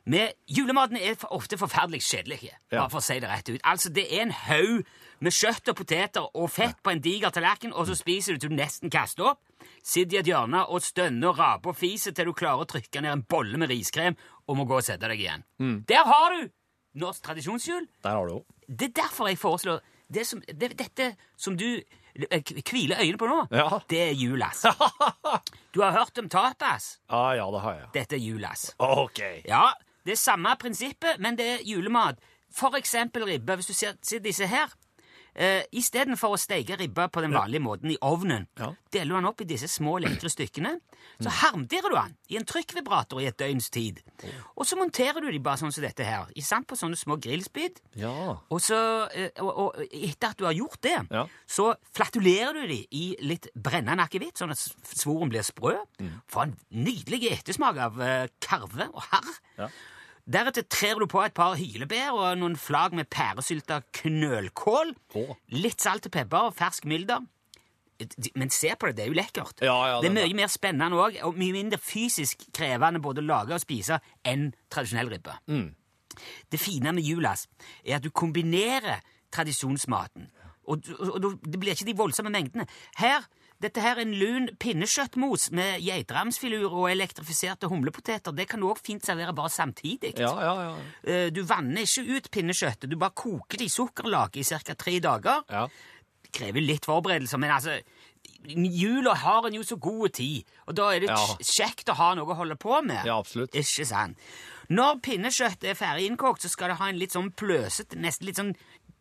med 0.09 0.33
Julematen 0.49 0.97
er 0.97 1.13
for- 1.21 1.29
ofte 1.37 1.57
forferdelig 1.59 2.01
kjedelig, 2.01 2.49
Ja. 2.71 2.79
bare 2.81 2.89
for 2.89 2.99
å 2.99 3.03
si 3.05 3.19
det 3.19 3.29
rett 3.29 3.49
ut. 3.49 3.61
Altså, 3.63 3.91
Det 3.93 4.07
er 4.11 4.21
en 4.23 4.31
haug 4.31 4.83
med 5.21 5.31
kjøtt 5.33 5.69
og 5.69 5.75
poteter 5.75 6.27
og 6.33 6.49
fett 6.49 6.81
på 6.83 6.91
en 6.91 6.99
diger 7.01 7.29
tallerken, 7.29 7.73
og 7.73 7.85
så 7.87 7.95
spiser 7.95 8.33
du 8.33 8.39
til 8.39 8.49
du 8.49 8.55
nesten 8.55 8.89
kaster 8.89 9.23
opp. 9.33 9.39
Sitter 9.83 10.17
i 10.17 10.19
et 10.19 10.25
hjørne 10.25 10.65
og 10.69 10.81
stønner 10.81 11.29
og 11.29 11.37
raper 11.39 11.69
og 11.69 11.75
fiser 11.77 12.11
til 12.15 12.25
du 12.25 12.33
klarer 12.33 12.63
å 12.65 12.67
trykke 12.67 13.01
ned 13.01 13.11
en 13.11 13.21
bolle 13.29 13.57
med 13.57 13.69
riskrem 13.69 14.15
og 14.47 14.57
må 14.57 14.65
gå 14.67 14.77
og 14.77 14.83
sette 14.83 15.07
deg 15.07 15.19
igjen. 15.19 15.43
Der 15.85 16.03
har 16.05 16.29
du 16.41 16.49
norsk 16.95 17.21
tradisjonsjul. 17.23 17.87
Der 18.03 18.09
har 18.09 18.27
du. 18.27 18.41
Det 18.67 18.89
er 18.97 19.01
derfor 19.03 19.27
jeg 19.27 19.37
foreslår 19.37 19.81
det 20.11 20.25
som, 20.25 20.41
det, 20.41 20.75
Dette 20.77 21.15
som 21.37 21.55
du 21.55 21.81
eh, 22.31 22.41
hviler 22.41 22.97
øynene 22.97 23.17
på 23.17 23.27
nå, 23.29 23.47
Ja. 23.51 23.79
det 23.87 23.99
er 24.09 24.13
julas. 24.15 24.63
Du 25.71 25.81
har 25.81 25.91
hørt 25.91 26.17
om 26.17 26.27
tapas? 26.29 26.97
Ja, 27.11 27.31
ja, 27.37 27.45
det 27.51 27.61
har 27.61 27.73
jeg. 27.75 27.87
Dette 27.93 28.15
er 28.15 28.19
julas. 28.19 28.73
OK. 28.79 29.19
Ja, 29.45 29.67
det 30.05 30.11
er 30.11 30.21
samme 30.21 30.55
prinsippet, 30.59 31.19
men 31.19 31.37
det 31.37 31.45
er 31.45 31.65
julemat. 31.65 32.19
For 32.55 32.77
eksempel 32.77 33.23
ribbe. 33.23 33.55
Hvis 33.55 33.65
du 33.65 33.73
ser, 33.73 33.93
ser 34.03 34.19
disse 34.19 34.47
her 34.47 34.71
eh, 35.39 35.63
Istedenfor 35.79 36.35
å 36.35 36.39
steke 36.39 36.75
ribba 36.79 37.07
på 37.07 37.21
den 37.23 37.31
vanlige 37.33 37.63
måten 37.63 37.91
i 37.93 37.97
ovnen, 38.03 38.47
Ja. 38.59 38.73
deler 38.91 39.13
du 39.13 39.15
den 39.15 39.25
opp 39.29 39.41
i 39.41 39.45
disse 39.47 39.69
små, 39.71 39.97
lekre 40.03 40.29
stykkene. 40.29 40.75
Så 41.23 41.29
harmdirrer 41.31 41.89
du 41.89 41.95
den 41.95 42.15
i 42.29 42.35
en 42.37 42.45
trykkvibrator 42.45 43.21
i 43.21 43.27
et 43.29 43.37
døgns 43.39 43.69
tid. 43.71 44.01
Og 44.57 44.65
så 44.67 44.75
monterer 44.75 45.21
du 45.23 45.31
de 45.31 45.39
bare 45.39 45.57
sånn 45.61 45.71
som 45.71 45.81
dette 45.83 46.03
her, 46.03 46.27
i 46.35 46.41
sand 46.43 46.67
på 46.67 46.75
sånne 46.75 46.97
små 46.99 47.15
grillspyd. 47.23 47.79
Ja. 47.95 48.11
Og 48.51 48.59
så, 48.61 49.07
eh, 49.15 49.29
og, 49.39 49.51
og 49.57 49.79
etter 49.91 50.29
at 50.33 50.37
du 50.37 50.43
har 50.45 50.53
gjort 50.53 50.81
det, 50.81 50.97
Ja. 51.11 51.25
så 51.47 51.73
flatulerer 51.95 52.53
du 52.53 52.67
de 52.67 52.87
i 52.91 53.15
litt 53.21 53.47
brennende 53.55 54.03
akevitt, 54.03 54.35
sånn 54.37 54.51
at 54.51 54.57
svoren 54.83 55.29
blir 55.31 55.41
sprø. 55.47 55.77
Får 56.27 56.43
en 56.43 56.57
nydelig 56.71 57.31
ettersmak 57.31 57.77
av 57.77 58.01
eh, 58.01 58.27
karve 58.41 58.89
og 58.93 59.01
harr. 59.11 59.39
Ja. 59.57 59.69
Deretter 60.29 60.65
trer 60.69 60.99
du 61.01 61.07
på 61.09 61.23
et 61.25 61.33
par 61.33 61.55
hylebær 61.57 62.13
og 62.13 62.37
noen 62.37 62.55
flagg 62.59 62.93
med 62.97 63.09
pæresylta 63.09 63.79
knølkål. 64.01 64.93
Oh. 65.17 65.35
Litt 65.55 65.81
salt 65.81 66.05
og 66.05 66.13
pepper 66.13 66.51
og 66.51 66.57
fersk 66.57 66.85
mylder. 66.89 67.25
Men 68.37 68.51
se 68.53 68.75
på 68.79 68.87
det, 68.87 68.95
det 68.95 69.03
er 69.03 69.09
jo 69.09 69.17
lekkert. 69.17 69.63
Ja, 69.65 69.75
ja, 69.89 69.95
det 69.99 70.07
det 70.07 70.21
er 70.21 70.29
mye 70.29 70.37
mer 70.37 70.51
spennende 70.51 71.01
òg, 71.01 71.17
og 71.25 71.39
mye 71.39 71.55
mindre 71.57 71.79
fysisk 71.81 72.45
krevende 72.55 73.01
både 73.03 73.23
å 73.23 73.27
lage 73.27 73.57
og 73.57 73.63
spise 73.63 73.99
enn 74.23 74.51
tradisjonell 74.71 75.09
ribbe. 75.11 75.35
Mm. 75.51 75.73
Det 76.51 76.59
fine 76.61 76.93
med 76.95 77.03
julas 77.03 77.47
er 77.83 77.97
at 77.97 78.05
du 78.05 78.11
kombinerer 78.11 79.01
tradisjonsmaten, 79.33 80.29
og, 80.69 80.85
og, 80.99 81.11
og 81.17 81.43
det 81.43 81.59
blir 81.59 81.73
ikke 81.73 81.89
de 81.89 81.97
voldsomme 81.97 82.31
mengdene. 82.33 82.67
Her, 83.01 83.25
dette 83.61 83.81
her 83.83 83.97
er 83.97 84.01
en 84.05 84.13
lun 84.15 84.47
pinnekjøttmos 84.59 85.49
med 85.51 85.81
geitramsfilur 85.83 86.71
og 86.71 86.89
elektrifiserte 86.91 87.67
humlepoteter. 87.67 88.31
Det 88.35 88.47
kan 88.47 88.59
du 88.63 88.67
òg 88.71 88.79
fint 88.79 89.03
servere 89.03 89.33
bare 89.35 89.49
samtidig. 89.51 90.13
Ja, 90.17 90.31
ja, 90.41 90.53
ja. 90.63 90.75
Eh, 91.03 91.29
Du 91.29 91.41
vanner 91.43 91.81
ikke 91.83 92.05
ut 92.17 92.29
pinnekjøttet, 92.31 92.89
du 92.89 92.95
bare 92.95 93.11
koker 93.15 93.57
det 93.57 93.65
i 93.67 93.73
sukkerlake 93.73 94.39
i 94.39 94.43
ca. 94.43 94.73
tre 94.75 94.99
dager. 94.99 95.43
ja. 95.49 95.67
Det 96.23 96.31
krever 96.31 96.61
litt 96.61 96.85
forberedelser, 96.85 97.39
men 97.39 97.49
altså 97.51 97.79
Jula 98.45 99.13
har 99.15 99.45
en 99.47 99.53
jo 99.55 99.63
så 99.63 99.75
god 99.81 100.13
tid, 100.13 100.43
og 100.67 100.75
da 100.75 100.89
er 100.93 100.99
det 100.99 101.09
Ja. 101.09 101.15
kjekt 101.41 101.89
å 101.89 101.95
ha 101.95 102.13
noe 102.15 102.25
å 102.31 102.35
holde 102.37 102.55
på 102.55 102.81
med. 102.85 103.03
Ja, 103.05 103.17
absolutt. 103.19 103.51
Ikke 103.55 103.85
sant? 103.85 104.17
Når 104.69 104.99
pinnekjøttet 105.01 105.63
er 105.71 105.73
ferdig 105.75 106.05
innkokt, 106.07 106.41
så 106.41 106.49
skal 106.49 106.69
det 106.69 106.77
ha 106.77 106.87
en 106.89 106.99
litt 106.99 107.11
sånn 107.11 107.31
pløsete, 107.33 107.97
nesten 107.97 108.25
litt 108.27 108.35
sånn 108.37 108.55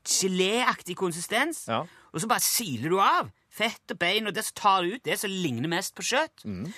geléaktig 0.04 0.96
konsistens. 0.96 1.66
Ja. 1.68 1.84
Og 2.14 2.20
så 2.22 2.26
bare 2.30 2.40
siler 2.40 2.88
du 2.88 2.98
av 3.00 3.30
fett 3.58 3.94
og 3.94 3.98
bein, 4.00 4.30
og 4.30 4.36
det 4.36 4.46
så 4.46 4.54
tar 4.62 4.86
ut 4.86 5.04
det 5.04 5.18
som 5.20 5.32
ligner 5.32 5.70
mest 5.70 5.96
på 5.98 6.06
kjøtt. 6.06 6.46
Mm. 6.46 6.70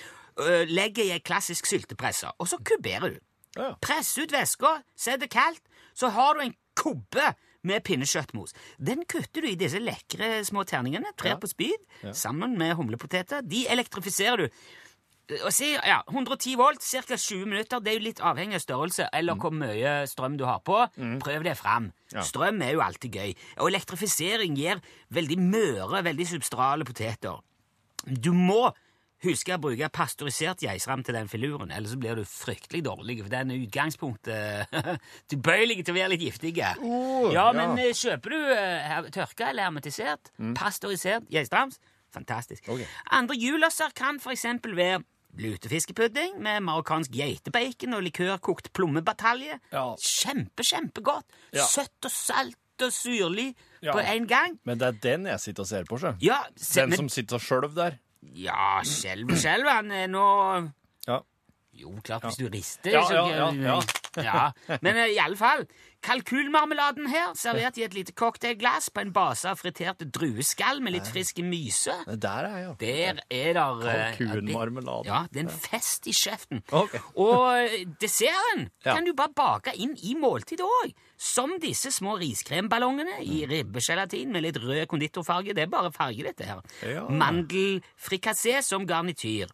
Legger 0.70 1.04
i 1.04 1.12
ei 1.18 1.20
klassisk 1.20 1.68
syltepresse, 1.68 2.32
og 2.40 2.48
så 2.48 2.58
kuberer 2.64 3.14
du. 3.16 3.20
Ja. 3.58 3.74
Press 3.82 4.14
ut 4.20 4.32
væska, 4.32 4.76
sett 4.96 5.20
det 5.24 5.30
kaldt, 5.32 5.62
så 5.94 6.12
har 6.14 6.38
du 6.38 6.44
en 6.44 6.56
kubbe 6.78 7.32
med 7.66 7.82
pinnekjøttmos. 7.84 8.54
Den 8.80 9.02
kutter 9.10 9.44
du 9.44 9.50
i 9.50 9.58
disse 9.58 9.80
lekre 9.82 10.38
små 10.48 10.62
terningene, 10.64 11.10
trer 11.18 11.36
på 11.42 11.50
spyd, 11.50 11.82
sammen 12.16 12.54
med 12.56 12.72
humlepoteter. 12.78 13.42
De 13.44 13.66
elektrifiserer 13.68 14.46
du. 14.46 14.62
Og 15.44 15.52
si, 15.54 15.70
ja, 15.74 16.00
110 16.10 16.56
volt, 16.58 16.82
ca. 16.82 17.16
20 17.16 17.46
minutter. 17.46 17.80
Det 17.80 17.92
er 17.92 17.98
jo 18.00 18.04
litt 18.08 18.20
avhengig 18.24 18.58
av 18.58 18.64
størrelse 18.64 19.08
eller 19.14 19.38
hvor 19.38 19.54
mye 19.54 19.92
strøm 20.10 20.36
du 20.40 20.44
har 20.48 20.60
på. 20.66 20.80
Prøv 21.22 21.44
det 21.46 21.56
fram. 21.60 21.90
Ja. 22.12 22.24
Strøm 22.26 22.60
er 22.66 22.74
jo 22.74 22.82
alltid 22.84 23.14
gøy. 23.20 23.34
Og 23.62 23.70
elektrifisering 23.70 24.56
gir 24.58 24.82
veldig 25.14 25.38
møre, 25.42 26.02
veldig 26.06 26.26
substrale 26.34 26.86
poteter. 26.88 27.38
Du 28.06 28.32
må 28.34 28.70
huske 29.20 29.52
å 29.52 29.60
bruke 29.60 29.90
pasteurisert 29.92 30.62
geisram 30.64 31.02
til 31.04 31.12
den 31.12 31.28
filuren, 31.28 31.68
ellers 31.76 31.92
så 31.92 31.98
blir 32.00 32.16
du 32.16 32.22
fryktelig 32.24 32.80
dårlig, 32.86 33.18
for 33.20 33.28
den 33.28 33.50
er 33.52 33.58
utgangspunktet 33.66 34.78
tilbøyelig 35.32 35.82
til 35.84 35.92
å 35.92 35.98
være 35.98 36.12
litt 36.14 36.24
giftig. 36.24 36.54
Oh, 36.80 37.28
ja, 37.28 37.50
men 37.52 37.76
ja. 37.76 37.90
kjøper 37.92 38.32
du 38.32 38.38
eh, 38.54 38.88
her- 38.88 39.10
tørka 39.12 39.50
eller 39.52 39.68
hermetisert, 39.68 40.32
pasteurisert 40.56 41.28
geistrams, 41.28 41.76
fantastisk. 42.16 42.64
Okay. 42.72 42.88
Andre 43.12 43.36
julasser 43.36 43.92
kan 43.92 44.16
eksempel 44.32 44.72
være 44.78 45.02
lutefiskepudding 45.38 46.38
med 46.42 46.62
marokkansk 46.66 47.12
geitebacon 47.14 47.94
og 47.94 48.02
likørkokt 48.06 48.72
plommebatalje. 48.76 49.60
Ja. 49.72 49.84
Kjempe, 50.00 50.64
kjempegodt. 50.66 51.26
Ja. 51.54 51.66
Søtt 51.70 52.08
og 52.08 52.14
salt 52.14 52.56
og 52.82 52.92
syrlig 52.96 53.54
Ja. 53.82 53.92
på 53.92 54.00
en 54.00 54.26
gang. 54.26 54.58
Men 54.64 54.78
det 54.78 54.86
er 54.88 54.92
den 55.02 55.26
jeg 55.26 55.40
sitter 55.40 55.62
og 55.62 55.68
ser 55.68 55.84
på, 55.84 55.98
sjø. 56.00 56.14
Ja, 56.20 56.42
se, 56.56 56.80
Den 56.80 56.90
men, 56.90 56.96
som 56.96 57.08
sitter 57.08 57.38
skjølv 57.38 57.74
der. 57.74 57.98
ja 58.22 58.80
skjelv, 58.84 59.30
skjelv, 59.36 59.68
han 59.68 59.90
er 59.92 60.06
nå. 60.08 60.72
Jo, 61.80 61.94
klart, 62.04 62.26
hvis 62.28 62.36
du 62.40 62.48
rister 62.52 62.92
Ja, 62.94 63.04
så, 63.08 63.22
ja, 63.30 63.50
ja, 63.56 63.78
ja. 64.20 64.78
Men 64.82 64.96
uh, 65.00 65.06
i 65.08 65.18
alle 65.22 65.38
fall, 65.38 65.64
kalkulmarmeladen 66.04 67.06
her, 67.12 67.32
servert 67.38 67.76
i 67.78 67.84
et 67.86 67.94
lite 67.94 68.12
cocktailglass 68.16 68.88
på 68.94 69.02
en 69.04 69.12
base 69.14 69.48
av 69.50 69.58
friterte 69.60 70.06
drueskall 70.08 70.80
med 70.84 70.94
litt 70.96 71.08
friske 71.12 71.44
myse. 71.46 71.94
Der 72.20 72.48
er 72.48 72.58
ja. 72.64 72.72
Der 72.80 73.20
er 73.30 73.52
der 73.58 73.84
eh, 73.92 74.16
Kalkunmarmelade. 74.18 75.08
Ja, 75.10 75.20
det 75.30 75.42
er 75.42 75.46
en 75.48 75.52
fest 75.68 76.08
i 76.10 76.14
kjeften. 76.16 76.62
Okay. 76.72 77.00
Og 77.20 77.46
eh, 77.66 77.84
desserten 78.02 78.68
Ja. 78.84 78.94
kan 78.96 79.04
du 79.06 79.12
bare 79.16 79.32
bake 79.36 79.74
inn 79.76 79.94
i 80.02 80.14
måltidet 80.18 80.64
òg. 80.66 80.94
Som 81.20 81.58
disse 81.60 81.90
små 81.92 82.14
riskremballongene 82.20 83.18
i 83.28 83.42
ribbegelatin 83.50 84.32
med 84.32 84.46
litt 84.46 84.56
rød 84.62 84.86
konditorfarge. 84.88 85.52
Det 85.54 85.66
er 85.66 85.72
bare 85.72 85.92
farge, 85.92 86.24
dette 86.30 86.48
her. 86.48 86.62
Ja. 86.88 87.04
Mandelfrikassé 87.12 88.62
som 88.64 88.86
garnityr. 88.88 89.52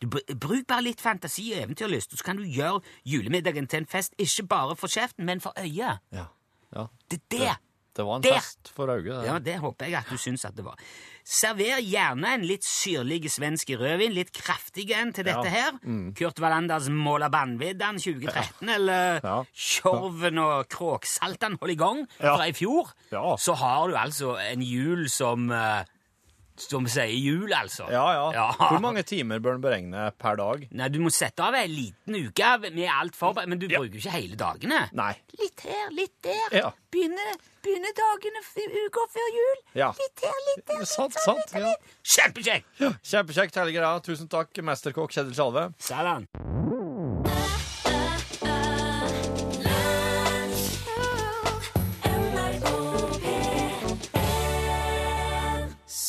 Du, 0.00 0.08
bruk 0.36 0.66
bare 0.68 0.82
litt 0.84 1.00
fantasi 1.00 1.52
og 1.54 1.62
eventyrlyst, 1.64 2.12
og 2.12 2.18
så 2.18 2.24
kan 2.24 2.36
du 2.36 2.42
gjøre 2.44 2.82
julemiddagen 3.08 3.66
til 3.66 3.78
en 3.84 3.86
fest 3.86 4.12
ikke 4.18 4.46
bare 4.48 4.76
for 4.76 4.88
kjeften, 4.92 5.24
men 5.24 5.40
for 5.40 5.52
øyet. 5.58 6.02
Ja. 6.12 6.26
ja. 6.74 6.86
Det 7.10 7.20
er 7.22 7.38
det. 7.38 7.54
Det 7.96 8.04
var 8.04 8.16
en 8.18 8.22
Der. 8.26 8.34
fest 8.36 8.68
for 8.76 8.90
øyet. 8.92 9.24
Ja, 9.24 9.38
Det. 9.38 9.44
det 9.46 9.54
håper 9.62 9.86
jeg 9.88 9.94
at 9.96 10.10
du 10.12 10.18
syns 10.20 10.44
at 10.44 10.54
det 10.54 10.66
var. 10.66 10.76
Server 11.24 11.80
gjerne 11.80 12.34
en 12.34 12.42
litt 12.44 12.64
syrlig 12.68 13.22
svensk 13.32 13.70
rødvin, 13.80 14.12
litt 14.12 14.34
kraftig 14.36 14.90
en 14.92 15.14
til 15.16 15.24
dette 15.24 15.48
Ja. 15.48 15.70
Mm. 15.80 16.04
her. 16.04 16.12
Kurt 16.14 16.38
Wallanders 16.44 16.90
Måla 16.92 17.30
bandviddan 17.32 17.96
2013, 17.98 18.68
eller 18.68 19.20
Ja. 19.24 19.38
Tjorven 19.54 20.38
og 20.38 20.68
Kråksaltan 20.68 21.56
Ja. 22.20 22.36
fra 22.36 22.44
i 22.46 22.52
fjor. 22.52 22.92
Ja. 23.10 23.34
Så 23.38 23.54
har 23.56 23.88
du 23.88 23.94
altså 23.96 24.36
en 24.52 24.60
jul 24.60 25.08
som 25.08 25.50
eh, 25.50 25.84
Som 26.58 26.86
sier 26.88 27.10
jul, 27.12 27.52
altså. 27.52 27.86
Ja, 27.92 28.04
ja. 28.32 28.46
Hvor 28.56 28.80
mange 28.80 29.02
timer 29.06 29.38
bør 29.44 29.58
en 29.58 29.64
beregne 29.64 30.06
per 30.18 30.36
dag? 30.40 30.66
Nei, 30.72 30.88
Du 30.88 30.98
må 31.04 31.10
sette 31.12 31.44
av 31.44 31.54
ei 31.54 31.66
liten 31.68 32.16
uke 32.16 32.50
med 32.72 32.88
alt 32.88 33.16
forberedt, 33.16 33.48
men 33.48 33.58
du 33.58 33.66
Ja. 33.68 33.78
bruker 33.80 33.98
ikke 34.00 34.10
hele 34.14 34.36
dagene. 34.40 34.88
Nei. 34.92 35.12
Litt 35.38 35.60
her, 35.60 35.90
litt 35.92 36.14
der. 36.22 36.48
Ja. 36.56 36.70
Begynner, 36.90 37.36
begynner 37.62 37.92
dagene 37.98 38.40
uka 38.86 39.06
før 39.12 39.28
jul. 39.36 39.56
Ja. 39.74 39.90
Litt 39.92 40.24
her, 40.24 40.40
litt 40.50 40.66
der. 40.66 40.84
Sant, 40.84 41.14
litt 41.14 41.22
sant, 41.24 41.52
litt, 41.52 41.60
ja. 41.62 41.68
litt. 41.68 41.98
Kjempekjekt! 42.16 43.02
Kjempekjekt, 43.04 43.54
Helge. 43.60 44.00
Tusen 44.02 44.28
takk, 44.28 44.52
mesterkokk 44.62 45.12
Kjetil 45.12 45.34
Tjalve. 45.36 45.68
Salam. 45.78 46.26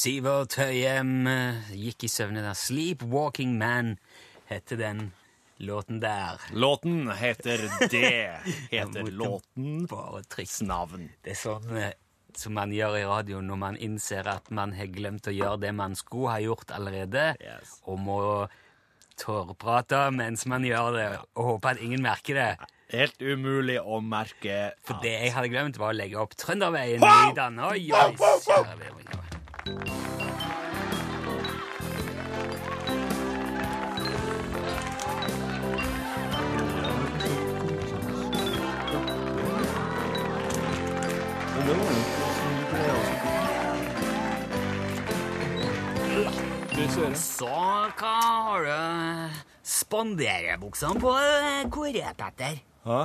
Sivert 0.08 0.54
Høyem 0.56 1.26
eh, 1.28 1.72
gikk 1.76 2.06
i 2.08 2.08
søvne 2.08 2.40
der. 2.40 2.56
'Sleepwalking 2.56 3.58
Man' 3.60 3.98
heter 4.48 4.80
den 4.80 5.02
låten 5.60 6.00
der. 6.00 6.40
Låten 6.56 7.10
heter 7.12 7.66
det. 7.92 8.40
Heter 8.72 9.10
låten 9.12 9.84
Bare 9.92 10.22
triks. 10.24 10.62
navn. 10.62 11.10
Det 11.26 11.34
er 11.34 11.40
sånn 11.42 11.76
eh, 11.76 11.92
som 12.40 12.56
man 12.56 12.72
gjør 12.72 12.96
i 13.02 13.04
radio 13.04 13.42
når 13.44 13.60
man 13.60 13.76
innser 13.84 14.30
at 14.32 14.48
man 14.48 14.72
har 14.80 14.88
glemt 14.96 15.28
å 15.28 15.34
gjøre 15.36 15.60
det 15.66 15.74
man 15.76 15.98
skulle 16.00 16.38
ha 16.38 16.40
gjort 16.40 16.72
allerede, 16.72 17.34
Yes. 17.44 17.76
og 17.84 18.00
må 18.00 18.20
tåreprate 19.20 20.06
mens 20.16 20.46
man 20.48 20.64
gjør 20.64 20.96
det, 20.96 21.10
og 21.36 21.52
håpe 21.52 21.74
at 21.74 21.84
ingen 21.84 22.06
merker 22.06 22.40
det. 22.40 22.52
Helt 22.96 23.20
umulig 23.20 23.82
å 23.84 24.00
merke. 24.00 24.72
For 24.88 25.04
det 25.04 25.18
jeg 25.20 25.36
hadde 25.36 25.52
glemt, 25.52 25.82
var 25.84 25.92
å 25.92 26.00
legge 26.00 26.22
opp 26.22 26.38
Trønderveien 26.40 27.04
i 27.04 27.34
Dan. 27.36 27.60
Oi, 27.60 27.90
oi. 27.92 29.36
Så 47.18 47.48
hva 47.48 48.14
har 48.22 48.66
du 48.66 49.36
spanderebuksene 49.66 51.00
på, 51.02 51.14
Kåre 51.74 52.12
Petter? 52.18 52.60
Hæ? 52.88 53.00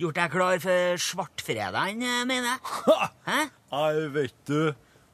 Gjort 0.00 0.18
deg 0.18 0.32
klar 0.32 0.60
for 0.62 1.00
svartfredagen, 1.00 2.02
mener 2.28 2.52
jeg? 2.52 2.60
Hæ? 3.28 3.38
Nei, 3.72 3.92
vet 4.14 4.36
du 4.48 4.60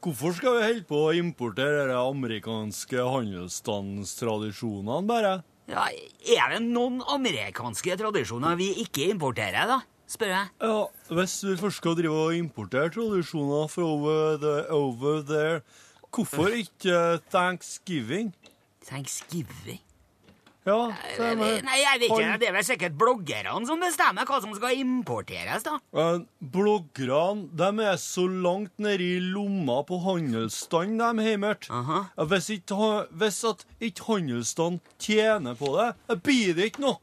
Hvorfor 0.03 0.33
skal 0.35 0.57
vi 0.57 0.63
holde 0.65 0.83
på 0.83 0.97
å 0.99 1.13
importere 1.15 1.85
de 1.87 1.95
amerikanske 1.95 3.05
handelsstandstradisjonene, 3.07 4.97
bare? 5.07 5.29
Ja, 5.71 5.85
er 5.87 6.51
det 6.51 6.59
noen 6.65 6.99
amerikanske 7.07 7.95
tradisjoner 8.01 8.57
vi 8.59 8.67
ikke 8.83 9.07
importerer, 9.13 9.63
da? 9.69 9.77
Spør 10.11 10.33
jeg. 10.33 10.49
Ja, 10.59 10.81
Hvis 11.15 11.37
vi 11.47 11.55
først 11.61 11.79
skal 11.79 11.95
drive 11.95 12.17
og 12.25 12.35
importere 12.35 12.91
tradisjoner 12.91 13.71
fra 13.71 13.87
over, 13.87 14.35
the, 14.43 14.55
over 14.75 15.23
there, 15.23 15.63
hvorfor 16.11 16.51
ikke 16.51 16.99
thanksgiving? 17.31 18.33
Thanksgiving? 18.83 19.79
Ja, 20.63 20.77
er. 21.19 21.35
Nei, 21.65 21.77
jeg 21.81 21.99
vet 21.99 22.05
ikke. 22.07 22.35
Det 22.39 22.47
er 22.47 22.55
vel 22.55 22.63
sikkert 22.63 22.93
bloggerne 22.99 23.65
som 23.67 23.81
bestemmer 23.83 24.27
hva 24.29 24.39
som 24.43 24.53
skal 24.55 24.77
importeres, 24.79 25.65
da. 25.65 25.77
Men 25.91 26.23
bloggerne 26.39 27.49
de 27.59 27.83
er 27.83 27.99
så 27.99 28.23
langt 28.27 28.71
nede 28.79 29.03
i 29.03 29.19
lomma 29.19 29.81
på 29.87 29.99
handelsstanden, 30.05 31.01
de 31.19 31.27
heimert. 31.27 31.67
Aha. 31.69 32.05
Hvis, 32.31 32.49
ikke, 32.55 32.91
hvis 33.11 33.41
at 33.49 33.65
ikke 33.83 34.07
handelsstanden 34.07 34.79
tjener 35.03 35.59
på 35.59 35.73
det, 35.75 35.89
blir 36.23 36.55
det 36.55 36.71
ikke 36.71 36.85
noe. 36.87 36.99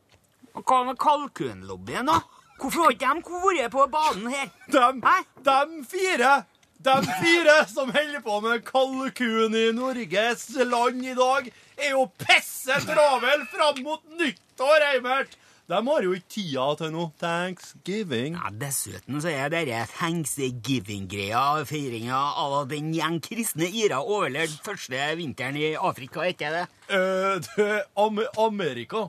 Hva 0.57 0.81
med 0.89 0.99
kalkunlobbyen, 1.01 2.09
da? 2.09 2.21
Hvorfor 2.61 2.89
har 2.89 2.97
ikke 2.97 3.13
de 3.17 3.43
vært 3.45 3.73
på 3.73 3.85
banen 3.93 4.33
her? 4.33 4.49
De, 4.73 4.87
Hæ? 5.05 5.21
de 5.47 5.85
fire 5.89 6.33
De 6.81 6.95
fire 7.21 7.55
som 7.69 7.91
holder 7.93 8.23
på 8.25 8.41
med 8.41 8.63
kalkun 8.65 9.55
i 9.57 9.67
Norges 9.77 10.47
land 10.65 11.05
i 11.05 11.13
dag, 11.17 11.51
er 11.81 11.95
jo 11.97 12.07
pisse 12.21 12.77
travel 12.87 13.47
fram 13.53 13.81
mot 13.85 14.03
nyttår, 14.19 14.91
Eimert! 14.95 15.37
De 15.71 15.79
har 15.87 16.03
jo 16.03 16.15
ikke 16.17 16.33
tida 16.35 16.65
til 16.81 16.89
noe 16.91 17.13
thanksgiving. 17.21 18.35
Ja, 18.35 18.49
Dessuten 18.59 19.21
så 19.23 19.31
er 19.31 19.53
denne 19.53 19.85
thanksgiving-greia 19.93 21.63
feiringa 21.69 22.19
av 22.43 22.57
den 22.73 22.89
gjeng 22.97 23.21
kristne 23.23 23.69
ira 23.71 24.01
overlevde 24.03 24.59
første 24.67 25.05
vinteren 25.21 25.61
i 25.61 25.69
Afrika, 25.79 26.27
ikke 26.27 26.51
det? 26.57 26.65
Eh, 26.91 27.39
det 27.47 27.69
er 27.69 27.87
Am 28.03 28.19
Amerika. 28.43 29.05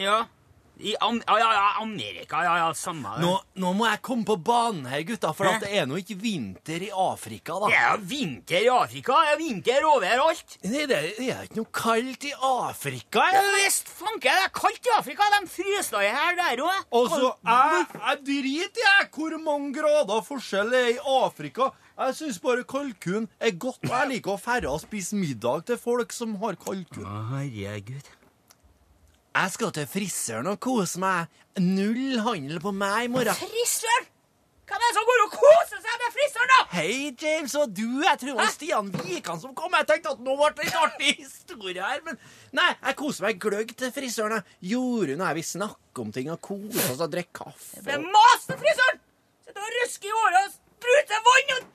Ja. 0.00 0.26
I 0.82 0.94
Am 1.04 1.18
ja, 1.26 1.36
ja, 1.38 1.66
Amerika. 1.82 2.42
Ja, 2.46 2.54
ja, 2.60 2.68
samme 2.74 3.12
det. 3.16 3.24
Nå, 3.24 3.32
nå 3.62 3.72
må 3.76 3.86
jeg 3.88 4.00
komme 4.06 4.24
på 4.28 4.36
banen 4.44 4.86
her, 4.90 5.02
gutta, 5.08 5.32
for 5.36 5.48
det 5.62 5.70
er 5.80 5.86
nå 5.90 5.98
ikke 6.00 6.16
vinter 6.20 6.84
i 6.86 6.90
Afrika, 6.94 7.58
da. 7.62 7.68
Det 7.72 7.78
er 7.80 7.90
jo 7.98 8.06
vinter 8.12 8.64
i 8.64 8.70
Afrika. 8.72 9.18
Det 9.26 9.34
er 9.34 9.40
vinter 9.42 9.88
overalt. 9.90 10.56
Nei, 10.64 10.86
det, 10.90 10.96
er- 10.98 11.12
det 11.18 11.28
er 11.34 11.42
ikke 11.48 11.60
noe 11.60 11.72
kaldt 11.82 12.24
i 12.30 12.32
Afrika. 12.50 13.26
Ja, 13.34 13.42
visst 13.58 13.92
fanker 14.00 14.30
det 14.40 14.46
er 14.48 14.54
kaldt 14.56 14.88
i 14.90 14.94
Afrika. 14.98 15.28
De 15.36 15.42
fryser 15.58 16.06
i 16.06 16.10
her 16.16 16.38
der 16.40 16.64
òg. 16.64 16.80
Altså, 17.00 17.20
så 17.20 17.34
jeg, 17.50 17.86
jeg 18.00 18.24
driter 18.30 18.86
jeg 18.88 19.10
hvor 19.16 19.36
mange 19.44 19.74
grader 19.76 20.24
forskjell 20.26 20.70
det 20.72 20.80
er 20.86 20.90
i 20.96 21.00
Afrika. 21.20 21.70
Jeg 22.00 22.14
syns 22.16 22.38
bare 22.40 22.62
kalkun 22.64 23.26
er 23.44 23.50
godt, 23.60 23.82
og 23.84 23.90
jeg 23.92 24.08
liker 24.14 24.32
å 24.32 24.40
færre 24.40 24.70
og 24.72 24.80
spise 24.80 25.18
middag 25.20 25.66
til 25.68 25.76
folk 25.76 26.14
som 26.16 26.32
har 26.40 26.56
kalkun. 26.56 27.04
Herregud. 27.04 28.08
Jeg 29.30 29.50
skal 29.54 29.70
til 29.74 29.86
frisøren 29.86 30.48
og 30.50 30.56
kose 30.62 30.98
meg. 30.98 31.28
Null 31.62 32.18
handel 32.24 32.58
på 32.62 32.72
meg 32.74 33.04
i 33.06 33.10
morgen. 33.12 33.36
Frisøren! 33.38 34.08
Hvem 34.70 34.78
er 34.78 34.86
det 34.86 34.96
som 34.96 35.06
går 35.06 35.22
og 35.24 35.32
koser 35.34 35.78
seg 35.82 36.02
med 36.02 36.12
frisøren, 36.14 36.50
da? 36.50 36.58
Hei, 36.72 36.90
James 37.18 37.54
og 37.58 37.72
du. 37.74 37.86
Jeg 38.02 38.20
tror 38.20 38.28
det 38.30 38.36
var 38.38 38.50
Stian 38.54 38.90
Wikan 39.04 39.40
som 39.42 39.54
kom. 39.58 39.74
Jeg 39.78 39.88
tenkte 39.88 40.12
at 40.16 40.22
nå 40.26 40.34
ble 40.38 40.50
det 40.58 40.66
en 40.66 40.76
artig 40.82 41.14
historie 41.20 41.82
her, 41.82 42.02
men 42.06 42.18
nei, 42.54 42.68
jeg 42.76 42.98
koser 42.98 43.26
meg 43.26 43.40
gløgg 43.42 43.74
til 43.78 43.94
frisøren. 43.94 44.46
Jorunn 44.72 45.22
og 45.22 45.26
jeg 45.28 45.38
vil 45.40 45.48
snakke 45.48 46.04
om 46.04 46.14
ting 46.14 46.30
og 46.34 46.42
koser 46.50 46.90
oss 46.94 47.02
og 47.02 47.10
drikke 47.14 47.34
kaffe. 47.42 47.82
Det 47.86 47.96
er 47.98 48.06
masen 48.06 48.62
frisøren! 48.62 49.02
Sitter 49.46 49.66
og 49.66 49.74
rusker 49.78 50.10
i 50.10 50.16
håret 50.18 50.40
og 50.42 50.54
spruter 50.58 51.26
vann 51.30 51.56
og 51.56 51.68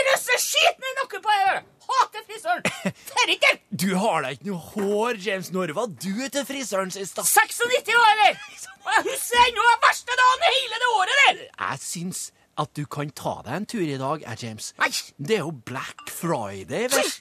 drysser 0.00 0.44
skiten 0.44 0.88
i 0.92 0.96
nakken 1.00 1.24
på 1.24 1.38
deg! 1.40 1.71
Hater 1.92 2.24
frisøren! 2.28 2.92
Ser 3.10 3.32
ikke 3.34 3.50
det! 3.52 3.60
Du 3.82 3.88
har 3.98 4.22
da 4.24 4.32
ikke 4.34 4.48
noe 4.50 4.60
hår, 4.72 5.18
James. 5.24 5.50
Når 5.54 5.72
var 5.76 5.88
du 5.92 6.12
til 6.34 6.46
frisøren 6.48 6.92
sist? 6.94 7.16
da? 7.18 7.24
96 7.26 7.92
år, 7.96 8.12
eller? 8.14 8.38
Og 8.82 8.90
jeg 8.96 9.04
husker 9.08 9.42
ennå 9.46 9.66
den 9.70 9.82
verste 9.86 10.16
dagen 10.22 10.46
i 10.48 10.52
hele 10.58 10.80
det 10.84 10.90
året 10.98 11.20
der! 11.22 11.42
Jeg 11.46 11.82
syns 11.84 12.22
at 12.62 12.72
du 12.76 12.82
kan 12.96 13.10
ta 13.16 13.34
deg 13.46 13.54
en 13.60 13.66
tur 13.72 13.82
i 13.84 13.98
dag, 14.00 14.24
jeg, 14.26 14.42
James. 14.44 14.72
Nei, 14.82 14.90
Det 15.16 15.38
er 15.38 15.44
jo 15.46 15.52
Black 15.70 16.10
Friday, 16.12 16.88
vel? 16.92 17.12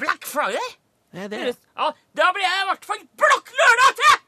Black 0.00 0.24
Friday? 0.28 0.68
Det 1.16 1.24
er 1.26 1.28
det. 1.32 1.56
Ja, 1.76 1.90
da 2.18 2.30
blir 2.36 2.44
jeg 2.46 2.62
i 2.64 2.68
hvert 2.70 2.88
fall 2.88 3.02
blokk 3.20 3.52
lørdag 3.60 4.00
til! 4.02 4.22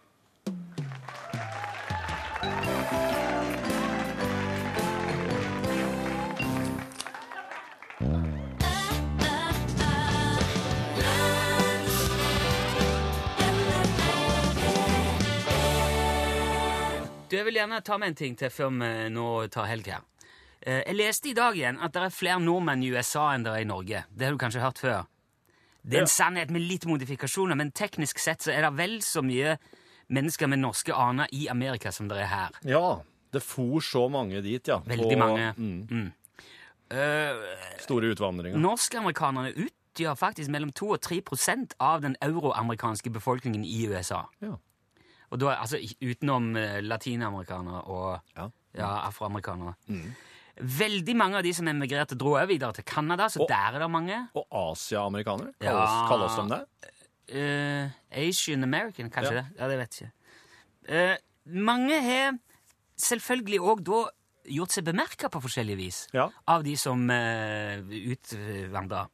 Du, 17.29 17.37
Jeg 17.37 17.45
vil 17.45 17.59
gjerne 17.59 17.81
ta 17.85 17.99
med 18.01 18.13
en 18.13 18.17
ting 18.19 18.37
til 18.41 18.51
før 18.53 18.71
vi 18.73 18.91
nå 19.13 19.27
tar 19.53 19.69
helg 19.69 19.91
her. 19.93 20.05
Eh, 20.63 20.83
Jeg 20.87 20.97
leste 20.97 21.29
i 21.31 21.35
dag 21.37 21.57
igjen 21.57 21.79
at 21.85 21.93
det 21.93 22.03
er 22.07 22.15
flere 22.15 22.41
nordmenn 22.41 22.83
i 22.83 22.91
USA 22.95 23.27
enn 23.35 23.45
det 23.45 23.53
er 23.53 23.65
i 23.65 23.69
Norge. 23.69 24.05
Det 24.09 24.27
har 24.27 24.33
du 24.37 24.41
kanskje 24.41 24.63
hørt 24.65 24.81
før? 24.81 25.05
Det 25.85 25.97
er 25.99 26.05
en 26.05 26.11
sannhet 26.11 26.51
med 26.51 26.65
litt 26.69 26.85
modifikasjoner, 26.89 27.57
men 27.57 27.71
teknisk 27.73 28.19
sett 28.21 28.43
så 28.45 28.53
er 28.53 28.65
det 28.67 28.73
vel 28.77 28.99
så 29.05 29.23
mye 29.25 29.57
mennesker 30.13 30.49
med 30.49 30.61
norske 30.61 30.93
aner 30.93 31.29
i 31.33 31.47
Amerika 31.49 31.93
som 31.93 32.09
det 32.09 32.19
er 32.25 32.29
her. 32.33 32.59
Ja, 32.69 33.01
det 33.33 33.43
for 33.45 33.81
så 33.85 34.07
mange 34.13 34.43
dit, 34.43 34.69
ja. 34.69 34.81
Veldig 34.85 35.13
På, 35.17 35.19
mange. 35.19 35.53
Mm, 35.57 35.87
Mm. 35.91 36.13
Uh, 36.89 37.45
store 37.85 38.15
utvandringer. 38.15 38.57
Norskamerikanerne 38.57 39.53
utgjør 39.53 40.15
faktisk 40.17 40.49
mellom 40.49 40.71
2 40.73 40.87
og 40.95 41.01
3 41.05 41.21
prosent 41.21 41.75
av 41.79 42.01
den 42.01 42.17
euroamerikanske 42.25 43.11
befolkningen 43.13 43.65
i 43.65 43.83
USA. 43.91 44.23
Ja. 44.41 44.55
Og 45.31 45.39
da, 45.41 45.55
altså 45.61 45.79
utenom 46.03 46.57
eh, 46.57 46.79
latinamerikanere 46.83 47.83
og 47.87 48.21
Ja. 48.37 48.49
ja, 48.75 48.91
afroamerikanere. 49.09 49.75
Veldig 50.59 51.15
mange 51.17 51.37
av 51.39 51.43
de 51.47 51.53
som 51.55 51.69
emigrerte, 51.71 52.17
dro 52.19 52.33
også 52.35 52.49
videre 52.51 52.73
til 52.75 52.85
Canada, 52.85 53.29
så 53.29 53.41
Og- 53.43 53.49
der 53.49 53.75
er 53.77 53.79
det 53.79 53.91
mange. 53.91 54.29
Og 54.35 54.47
asiamerikanere? 54.51 55.53
Ja. 55.61 56.07
Kalles, 56.09 56.09
kalles 56.09 56.37
de 56.37 56.49
det? 56.57 56.65
Uh, 57.31 57.91
Asian 58.11 58.63
American, 58.65 59.11
kanskje 59.11 59.33
Ja. 59.35 59.41
det? 59.43 59.47
Ja, 59.59 59.69
det 59.69 59.79
vet 59.79 60.01
jeg 60.01 60.11
ikke. 60.89 61.13
Uh, 61.13 61.17
mange 61.63 62.01
har 62.03 62.39
selvfølgelig 62.97 63.61
òg 63.61 63.85
da 63.85 64.05
gjort 64.51 64.73
seg 64.73 64.85
bemerka 64.85 65.29
på 65.29 65.41
forskjellig 65.45 65.77
vis 65.77 66.09
Ja. 66.15 66.31
av 66.49 66.65
de 66.65 66.75
som 66.77 67.09
uh, 67.11 67.79
utvandra. 68.13 69.07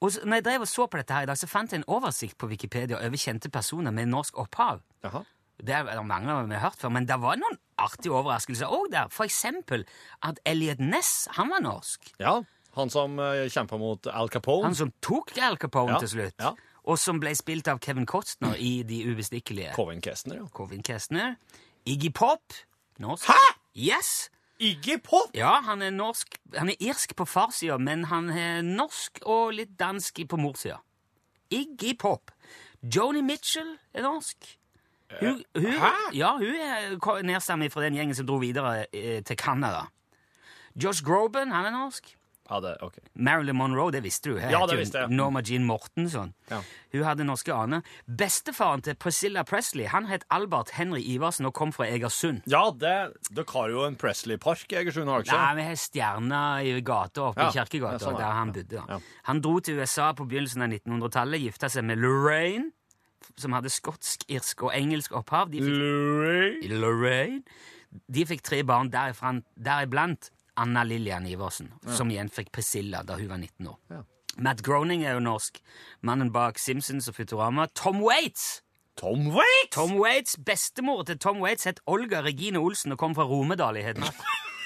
Og 0.00 0.12
så, 0.12 0.22
når 0.24 0.34
jeg 0.38 0.44
drev 0.44 0.60
og 0.60 0.68
så 0.68 0.86
på 0.88 0.96
dette 0.96 1.12
her 1.12 1.22
i 1.22 1.26
dag, 1.26 1.36
så 1.36 1.46
fant 1.48 1.70
jeg 1.72 1.80
en 1.82 1.84
oversikt 1.92 2.38
på 2.38 2.48
Wikipedia 2.48 2.96
over 2.96 3.16
kjente 3.16 3.50
personer 3.50 3.90
med 3.92 4.06
norsk 4.08 4.38
opphav. 4.38 4.80
Jaha. 5.04 5.24
Det 5.66 5.74
er 5.76 5.84
det 5.90 6.06
mange 6.06 6.36
vi 6.48 6.54
har 6.56 6.70
hørt 6.70 6.80
før, 6.80 6.92
men 6.94 7.06
det 7.08 7.18
var 7.20 7.36
noen 7.40 7.58
artige 7.80 8.12
overraskelser 8.16 8.70
òg 8.72 8.88
der. 8.92 9.10
For 9.12 9.24
eksempel 9.28 9.84
at 10.26 10.40
Elliot 10.48 10.80
Ness, 10.80 11.28
han 11.36 11.50
var 11.52 11.62
norsk. 11.64 12.12
Ja, 12.20 12.40
han 12.76 12.90
som 12.92 13.18
uh, 13.18 13.46
kjempa 13.50 13.78
mot 13.80 14.06
Al 14.06 14.28
Capone. 14.30 14.68
Han 14.68 14.76
som 14.78 14.92
tok 15.02 15.32
Al 15.42 15.58
Capone 15.58 15.96
Ja, 15.96 16.02
til 16.02 16.12
slutt. 16.16 16.34
ja. 16.40 16.52
Og 16.88 16.96
som 16.98 17.18
ble 17.20 17.34
spilt 17.36 17.68
av 17.68 17.78
Kevin 17.84 18.06
Costner 18.08 18.54
i 18.56 18.82
De 18.88 19.02
ubestikkelige. 19.10 19.74
Covin 19.76 20.00
Kestner, 20.00 20.38
ja. 20.40 20.46
Covin 20.56 20.82
Kestner. 20.82 21.34
Iggy 21.86 22.08
Pop. 22.14 22.54
Norsk. 22.98 23.28
Hæ?! 23.28 23.56
Yes! 23.76 24.30
Iggy 24.60 24.96
Pop! 25.04 25.30
Ja, 25.36 25.60
han 25.64 25.82
er 25.82 25.90
norsk 25.90 26.38
Han 26.56 26.68
er 26.72 26.80
irsk 26.80 27.14
på 27.16 27.24
farssida, 27.28 27.76
men 27.78 28.04
han 28.10 28.30
er 28.32 28.62
norsk 28.64 29.20
og 29.26 29.52
litt 29.58 29.76
dansk 29.80 30.22
på 30.28 30.40
morssida. 30.40 30.80
Iggy 31.52 31.94
Pop. 31.98 32.30
Joni 32.82 33.20
Mitchell 33.22 33.76
er 33.94 34.06
norsk. 34.08 34.56
Hun, 35.18 35.42
hun, 35.56 35.72
Hæ? 35.72 35.90
Ja, 36.14 36.36
hun 36.38 36.54
er 36.54 36.96
ko- 37.02 37.18
fra 37.18 37.82
den 37.82 37.94
gjengen 37.98 38.14
som 38.14 38.26
dro 38.26 38.38
videre 38.38 38.86
eh, 38.92 39.22
til 39.22 39.36
Canada. 39.36 39.88
Josh 40.76 41.02
Groban, 41.04 41.50
han 41.50 41.66
er 41.66 41.70
norsk. 41.74 42.16
Ja, 42.50 42.58
det, 42.60 42.76
okay. 42.82 43.02
Marilyn 43.14 43.54
Monroe, 43.56 43.92
det 43.94 44.02
visste 44.02 44.32
du. 44.32 44.38
Ja, 44.38 44.64
det 44.66 44.78
visste 44.80 44.98
jeg. 45.04 45.12
Norma 45.14 45.40
Jean 45.46 45.62
Mortenson. 45.68 46.32
Ja. 46.50 46.58
Hun 46.92 47.04
hadde 47.06 47.24
norske 47.24 47.54
aner. 47.54 47.84
Bestefaren 48.06 48.82
til 48.82 48.96
Priscilla 48.98 49.44
Presley 49.46 49.86
han 49.86 50.08
het 50.10 50.24
Albert 50.34 50.72
Henry 50.74 51.04
Iversen 51.12 51.46
og 51.46 51.54
kom 51.54 51.70
fra 51.72 51.86
Egersund. 51.86 52.42
Ja, 52.50 52.64
det, 52.74 52.96
dere 53.30 53.46
har 53.54 53.70
jo 53.70 53.84
en 53.86 53.94
Presley-park 54.00 54.74
i 54.74 54.80
Egersund, 54.82 55.06
dere 55.06 55.30
Nei, 55.30 55.54
vi 55.60 55.68
har 55.68 55.78
stjerna 55.78 56.42
i 56.66 56.74
gata 56.82 57.28
oppe 57.28 57.46
Ja, 57.46 57.52
i 57.52 57.58
Kirkegata, 57.60 58.02
sånn 58.02 58.18
er 58.18 58.24
der 58.24 58.38
han 58.40 58.52
bodde. 58.56 59.00
Han 59.30 59.44
dro 59.46 59.54
til 59.62 59.78
USA 59.78 60.10
på 60.18 60.26
begynnelsen 60.26 60.66
av 60.66 60.74
1900-tallet, 60.74 61.46
gifta 61.46 61.70
seg 61.70 61.86
med 61.86 62.02
Lorraine, 62.02 62.72
som 63.40 63.54
hadde 63.56 63.72
skotsk, 63.72 64.24
irsk 64.28 64.66
og 64.68 64.74
engelsk 64.76 65.14
opphav. 65.16 65.50
De 65.52 65.62
fikk. 65.64 66.70
Lorraine. 66.72 67.42
De 68.06 68.24
fikk 68.26 68.44
tre 68.46 68.62
barn, 68.62 68.90
deriblant 68.92 70.30
Anna 70.60 70.84
Lillian 70.86 71.26
Iversen, 71.26 71.72
som 71.90 72.10
igjen 72.12 72.30
fikk 72.30 72.52
Priscilla 72.54 73.02
da 73.06 73.16
hun 73.18 73.30
var 73.30 73.40
19 73.40 73.70
år. 73.70 73.78
Ja. 73.90 74.02
Matt 74.38 74.62
Groening 74.62 75.02
er 75.04 75.16
jo 75.16 75.22
norsk. 75.24 75.58
Mannen 76.06 76.30
bak 76.32 76.60
Simpsons 76.62 77.08
og 77.10 77.16
Futurama. 77.16 77.66
Tom 77.74 77.98
Waits! 78.04 78.60
Tom 79.00 79.26
Waits! 79.34 79.72
Tom 79.74 79.96
Waits, 79.98 80.36
Bestemor 80.46 81.02
til 81.08 81.18
Tom 81.18 81.40
Waits 81.42 81.66
het 81.66 81.80
Olga 81.90 82.22
Regine 82.22 82.60
Olsen 82.62 82.94
og 82.94 83.00
kom 83.00 83.16
fra 83.16 83.26
Romedal 83.26 83.80
i 83.80 83.84
Hedmark. 83.86 84.22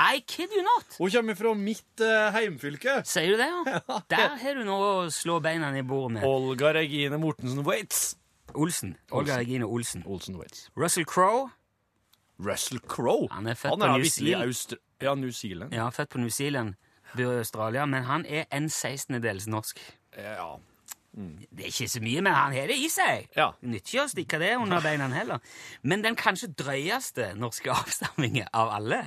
I 0.00 0.22
kid 0.24 0.48
you 0.56 0.62
not! 0.64 0.96
Hun 0.98 1.10
kommer 1.12 1.36
fra 1.36 1.52
mitt 1.58 2.00
uh, 2.04 2.30
heimfylke. 2.32 3.00
Sier 3.08 3.34
du 3.34 3.40
det, 3.40 3.48
ja? 3.50 3.80
Der 4.12 4.36
har 4.40 4.56
du 4.56 4.64
noe 4.64 4.90
å 4.90 5.08
slå 5.12 5.40
beina 5.44 5.68
i 5.76 5.82
bordet 5.84 6.16
med. 6.18 6.26
Olga 6.26 6.72
Regine 6.78 7.18
Mortensen 7.20 7.64
Waits. 7.66 8.14
Olsen. 8.54 8.96
Olga 9.10 9.34
Olsen. 9.34 9.42
Regine 9.42 9.68
Olsen. 9.68 10.04
Olsen 10.06 10.38
Waits. 10.40 10.70
Russell 10.78 11.04
Crowe. 11.04 11.50
Russell 12.40 12.80
Crowe. 12.88 13.28
Han 13.34 13.46
er 13.46 13.58
født 13.60 13.74
Han 13.76 13.84
på 13.84 13.90
er 13.90 13.98
New 13.98 14.08
Zealand. 14.08 14.78
Ja, 15.02 15.14
New 15.14 15.30
Zealand. 15.36 15.76
Ja, 15.76 15.88
født 15.92 16.08
på 16.08 16.18
New 16.18 16.32
Zealand. 16.32 16.74
Bor 17.16 17.32
i 17.34 17.38
Australia, 17.42 17.84
men 17.90 18.06
han 18.06 18.24
er 18.28 18.44
en 18.54 18.68
sekstendedels 18.70 19.46
norsk. 19.50 19.80
Ja. 20.16 20.54
Det 21.12 21.64
er 21.64 21.68
ikke 21.72 21.88
så 21.90 22.00
mye, 22.04 22.20
men 22.22 22.32
han 22.36 22.52
har 22.54 22.68
det 22.70 22.76
i 22.78 22.88
seg. 22.92 23.26
Ja. 23.36 23.48
Nytter 23.66 23.90
ikke 23.96 24.04
å 24.04 24.10
stikke 24.12 24.38
det 24.38 24.50
under 24.60 24.80
beina 24.84 25.08
heller. 25.10 25.40
Men 25.82 26.04
den 26.04 26.14
kanskje 26.16 26.52
drøyeste 26.54 27.32
norske 27.38 27.72
avstammingen 27.80 28.46
av 28.54 28.70
alle, 28.78 29.02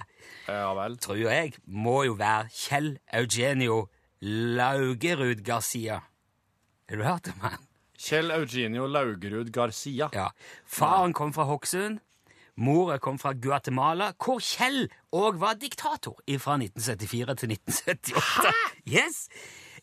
Ja 0.47 0.73
vel. 0.75 0.97
tror 0.99 1.17
jeg, 1.21 1.53
må 1.65 2.01
jo 2.09 2.17
være 2.19 2.49
Kjell 2.51 2.97
Eugenio 3.13 3.85
Laugerud 4.21 5.43
Garcia. 5.47 6.01
Har 6.89 6.97
du 6.99 7.03
hørt 7.07 7.27
om 7.31 7.39
han? 7.47 7.57
Kjell 8.03 8.31
Eugenio 8.35 8.85
Laugerud 8.91 9.51
Garcia. 9.55 10.09
Ja. 10.13 10.27
Faren 10.67 11.13
kom 11.15 11.31
fra 11.33 11.45
Hokksund. 11.47 12.01
Mora 12.55 12.99
kom 13.01 13.15
fra 13.17 13.31
Guatemala, 13.33 14.11
hvor 14.21 14.37
Kjell 14.43 14.89
òg 15.15 15.39
var 15.41 15.55
diktator 15.57 16.19
fra 16.37 16.57
1974 16.59 17.39
til 17.39 17.55
1978. 17.55 18.43
Hæ? 18.43 18.51
Yes! 18.85 19.23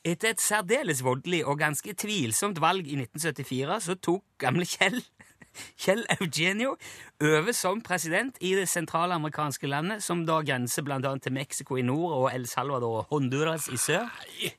Etter 0.00 0.32
et 0.32 0.40
særdeles 0.40 1.02
voldelig 1.04 1.42
og 1.44 1.58
ganske 1.60 1.92
tvilsomt 1.92 2.60
valg 2.62 2.86
i 2.88 2.96
1974 2.96 3.80
så 3.84 3.96
tok 4.00 4.24
gamle 4.40 4.64
Kjell 4.64 4.96
Kjell 5.82 6.06
Eugenio 6.14 6.76
over 7.20 7.52
som 7.52 7.82
president 7.84 8.38
i 8.40 8.54
det 8.56 8.68
sentralamerikanske 8.70 9.68
landet, 9.68 10.00
som 10.04 10.22
da 10.24 10.38
grenser 10.46 10.86
bl.a. 10.86 11.12
til 11.20 11.34
Mexico 11.36 11.76
i 11.76 11.84
nord 11.84 12.14
og 12.16 12.26
El 12.32 12.46
Salvador 12.48 13.02
og 13.02 13.12
Honduras 13.12 13.68
i 13.68 13.76
sør. 13.76 14.08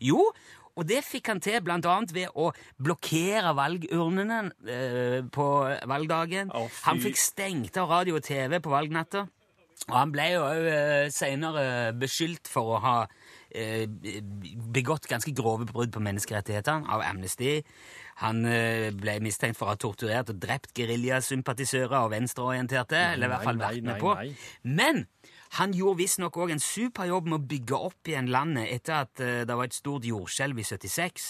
Jo, 0.03 0.27
og 0.75 0.87
det 0.87 1.01
fikk 1.07 1.31
han 1.31 1.41
til 1.41 1.57
bl.a. 1.65 1.97
ved 2.13 2.37
å 2.37 2.51
blokkere 2.77 3.55
valgurnene 3.57 4.41
eh, 4.67 5.19
på 5.25 5.47
valgdagen. 5.89 6.53
Oh, 6.53 6.69
han 6.85 7.01
fikk 7.01 7.17
stengt 7.17 7.81
av 7.81 7.89
radio 7.89 8.19
og 8.19 8.27
TV 8.27 8.59
på 8.61 8.73
valgnatta. 8.75 9.25
Og 9.89 9.95
han 9.97 10.11
ble 10.13 10.27
jo 10.35 10.45
òg 10.45 10.67
eh, 10.69 11.07
senere 11.13 11.65
beskyldt 11.97 12.51
for 12.51 12.75
å 12.75 12.81
ha 12.83 12.97
begått 14.71 15.09
ganske 15.11 15.33
grove 15.35 15.67
brudd 15.69 15.91
på 15.93 16.03
menneskerettighetene 16.03 16.87
av 16.91 17.03
Amnesty. 17.05 17.59
Han 18.21 18.45
eh, 18.45 18.89
ble 18.93 19.17
mistenkt 19.23 19.57
for 19.57 19.67
å 19.69 19.73
ha 19.73 19.79
torturert 19.81 20.29
og 20.33 20.39
drept 20.41 20.73
geriljasympatisører 20.77 21.97
og 22.03 22.11
venstreorienterte. 22.13 22.99
eller 23.13 23.27
i 23.27 23.33
hvert 23.33 23.47
fall 23.47 23.61
vært 23.61 23.87
med 23.87 24.01
på. 24.01 24.15
Men 24.67 25.05
han 25.57 25.73
gjorde 25.75 25.99
visstnok 25.99 26.37
òg 26.39 26.53
en 26.53 26.63
super 26.63 27.09
jobb 27.09 27.27
med 27.27 27.39
å 27.39 27.47
bygge 27.53 27.79
opp 27.89 28.07
igjen 28.07 28.29
landet 28.31 28.69
etter 28.71 29.01
at 29.01 29.23
eh, 29.23 29.41
det 29.47 29.57
var 29.57 29.67
et 29.67 29.77
stort 29.77 30.07
jordskjelv 30.07 30.61
i 30.61 30.67
76. 30.67 31.29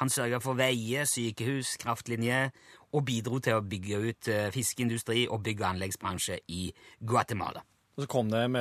Han 0.00 0.12
sørga 0.12 0.40
for 0.42 0.58
veier, 0.58 1.08
sykehus, 1.08 1.76
kraftlinjer 1.82 2.50
og 2.96 3.04
bidro 3.06 3.38
til 3.38 3.60
å 3.60 3.66
bygge 3.66 4.00
ut 4.06 4.30
eh, 4.32 4.48
fiskeindustri 4.54 5.26
og 5.28 5.44
bygg- 5.46 5.62
og 5.62 5.74
anleggsbransje 5.74 6.40
i 6.48 6.70
Guatemala. 6.98 7.62
Og 7.98 8.06
så 8.06 8.10
kom 8.10 8.30
det 8.32 8.46
en 8.48 8.56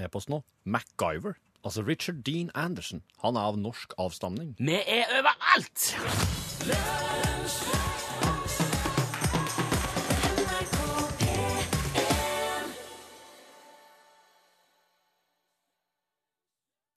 e-post 0.00 0.30
nå. 0.32 0.40
MacGyver. 0.64 1.36
Altså 1.68 1.82
Richard 1.82 2.22
Dean 2.24 2.50
Anderson. 2.54 3.02
Han 3.20 3.36
er 3.36 3.40
av 3.40 3.58
norsk 3.60 3.92
avstamning. 4.00 4.54
Vi 4.56 4.72
er 4.72 5.10
overalt! 5.18 5.82
Lunsj, 6.64 7.58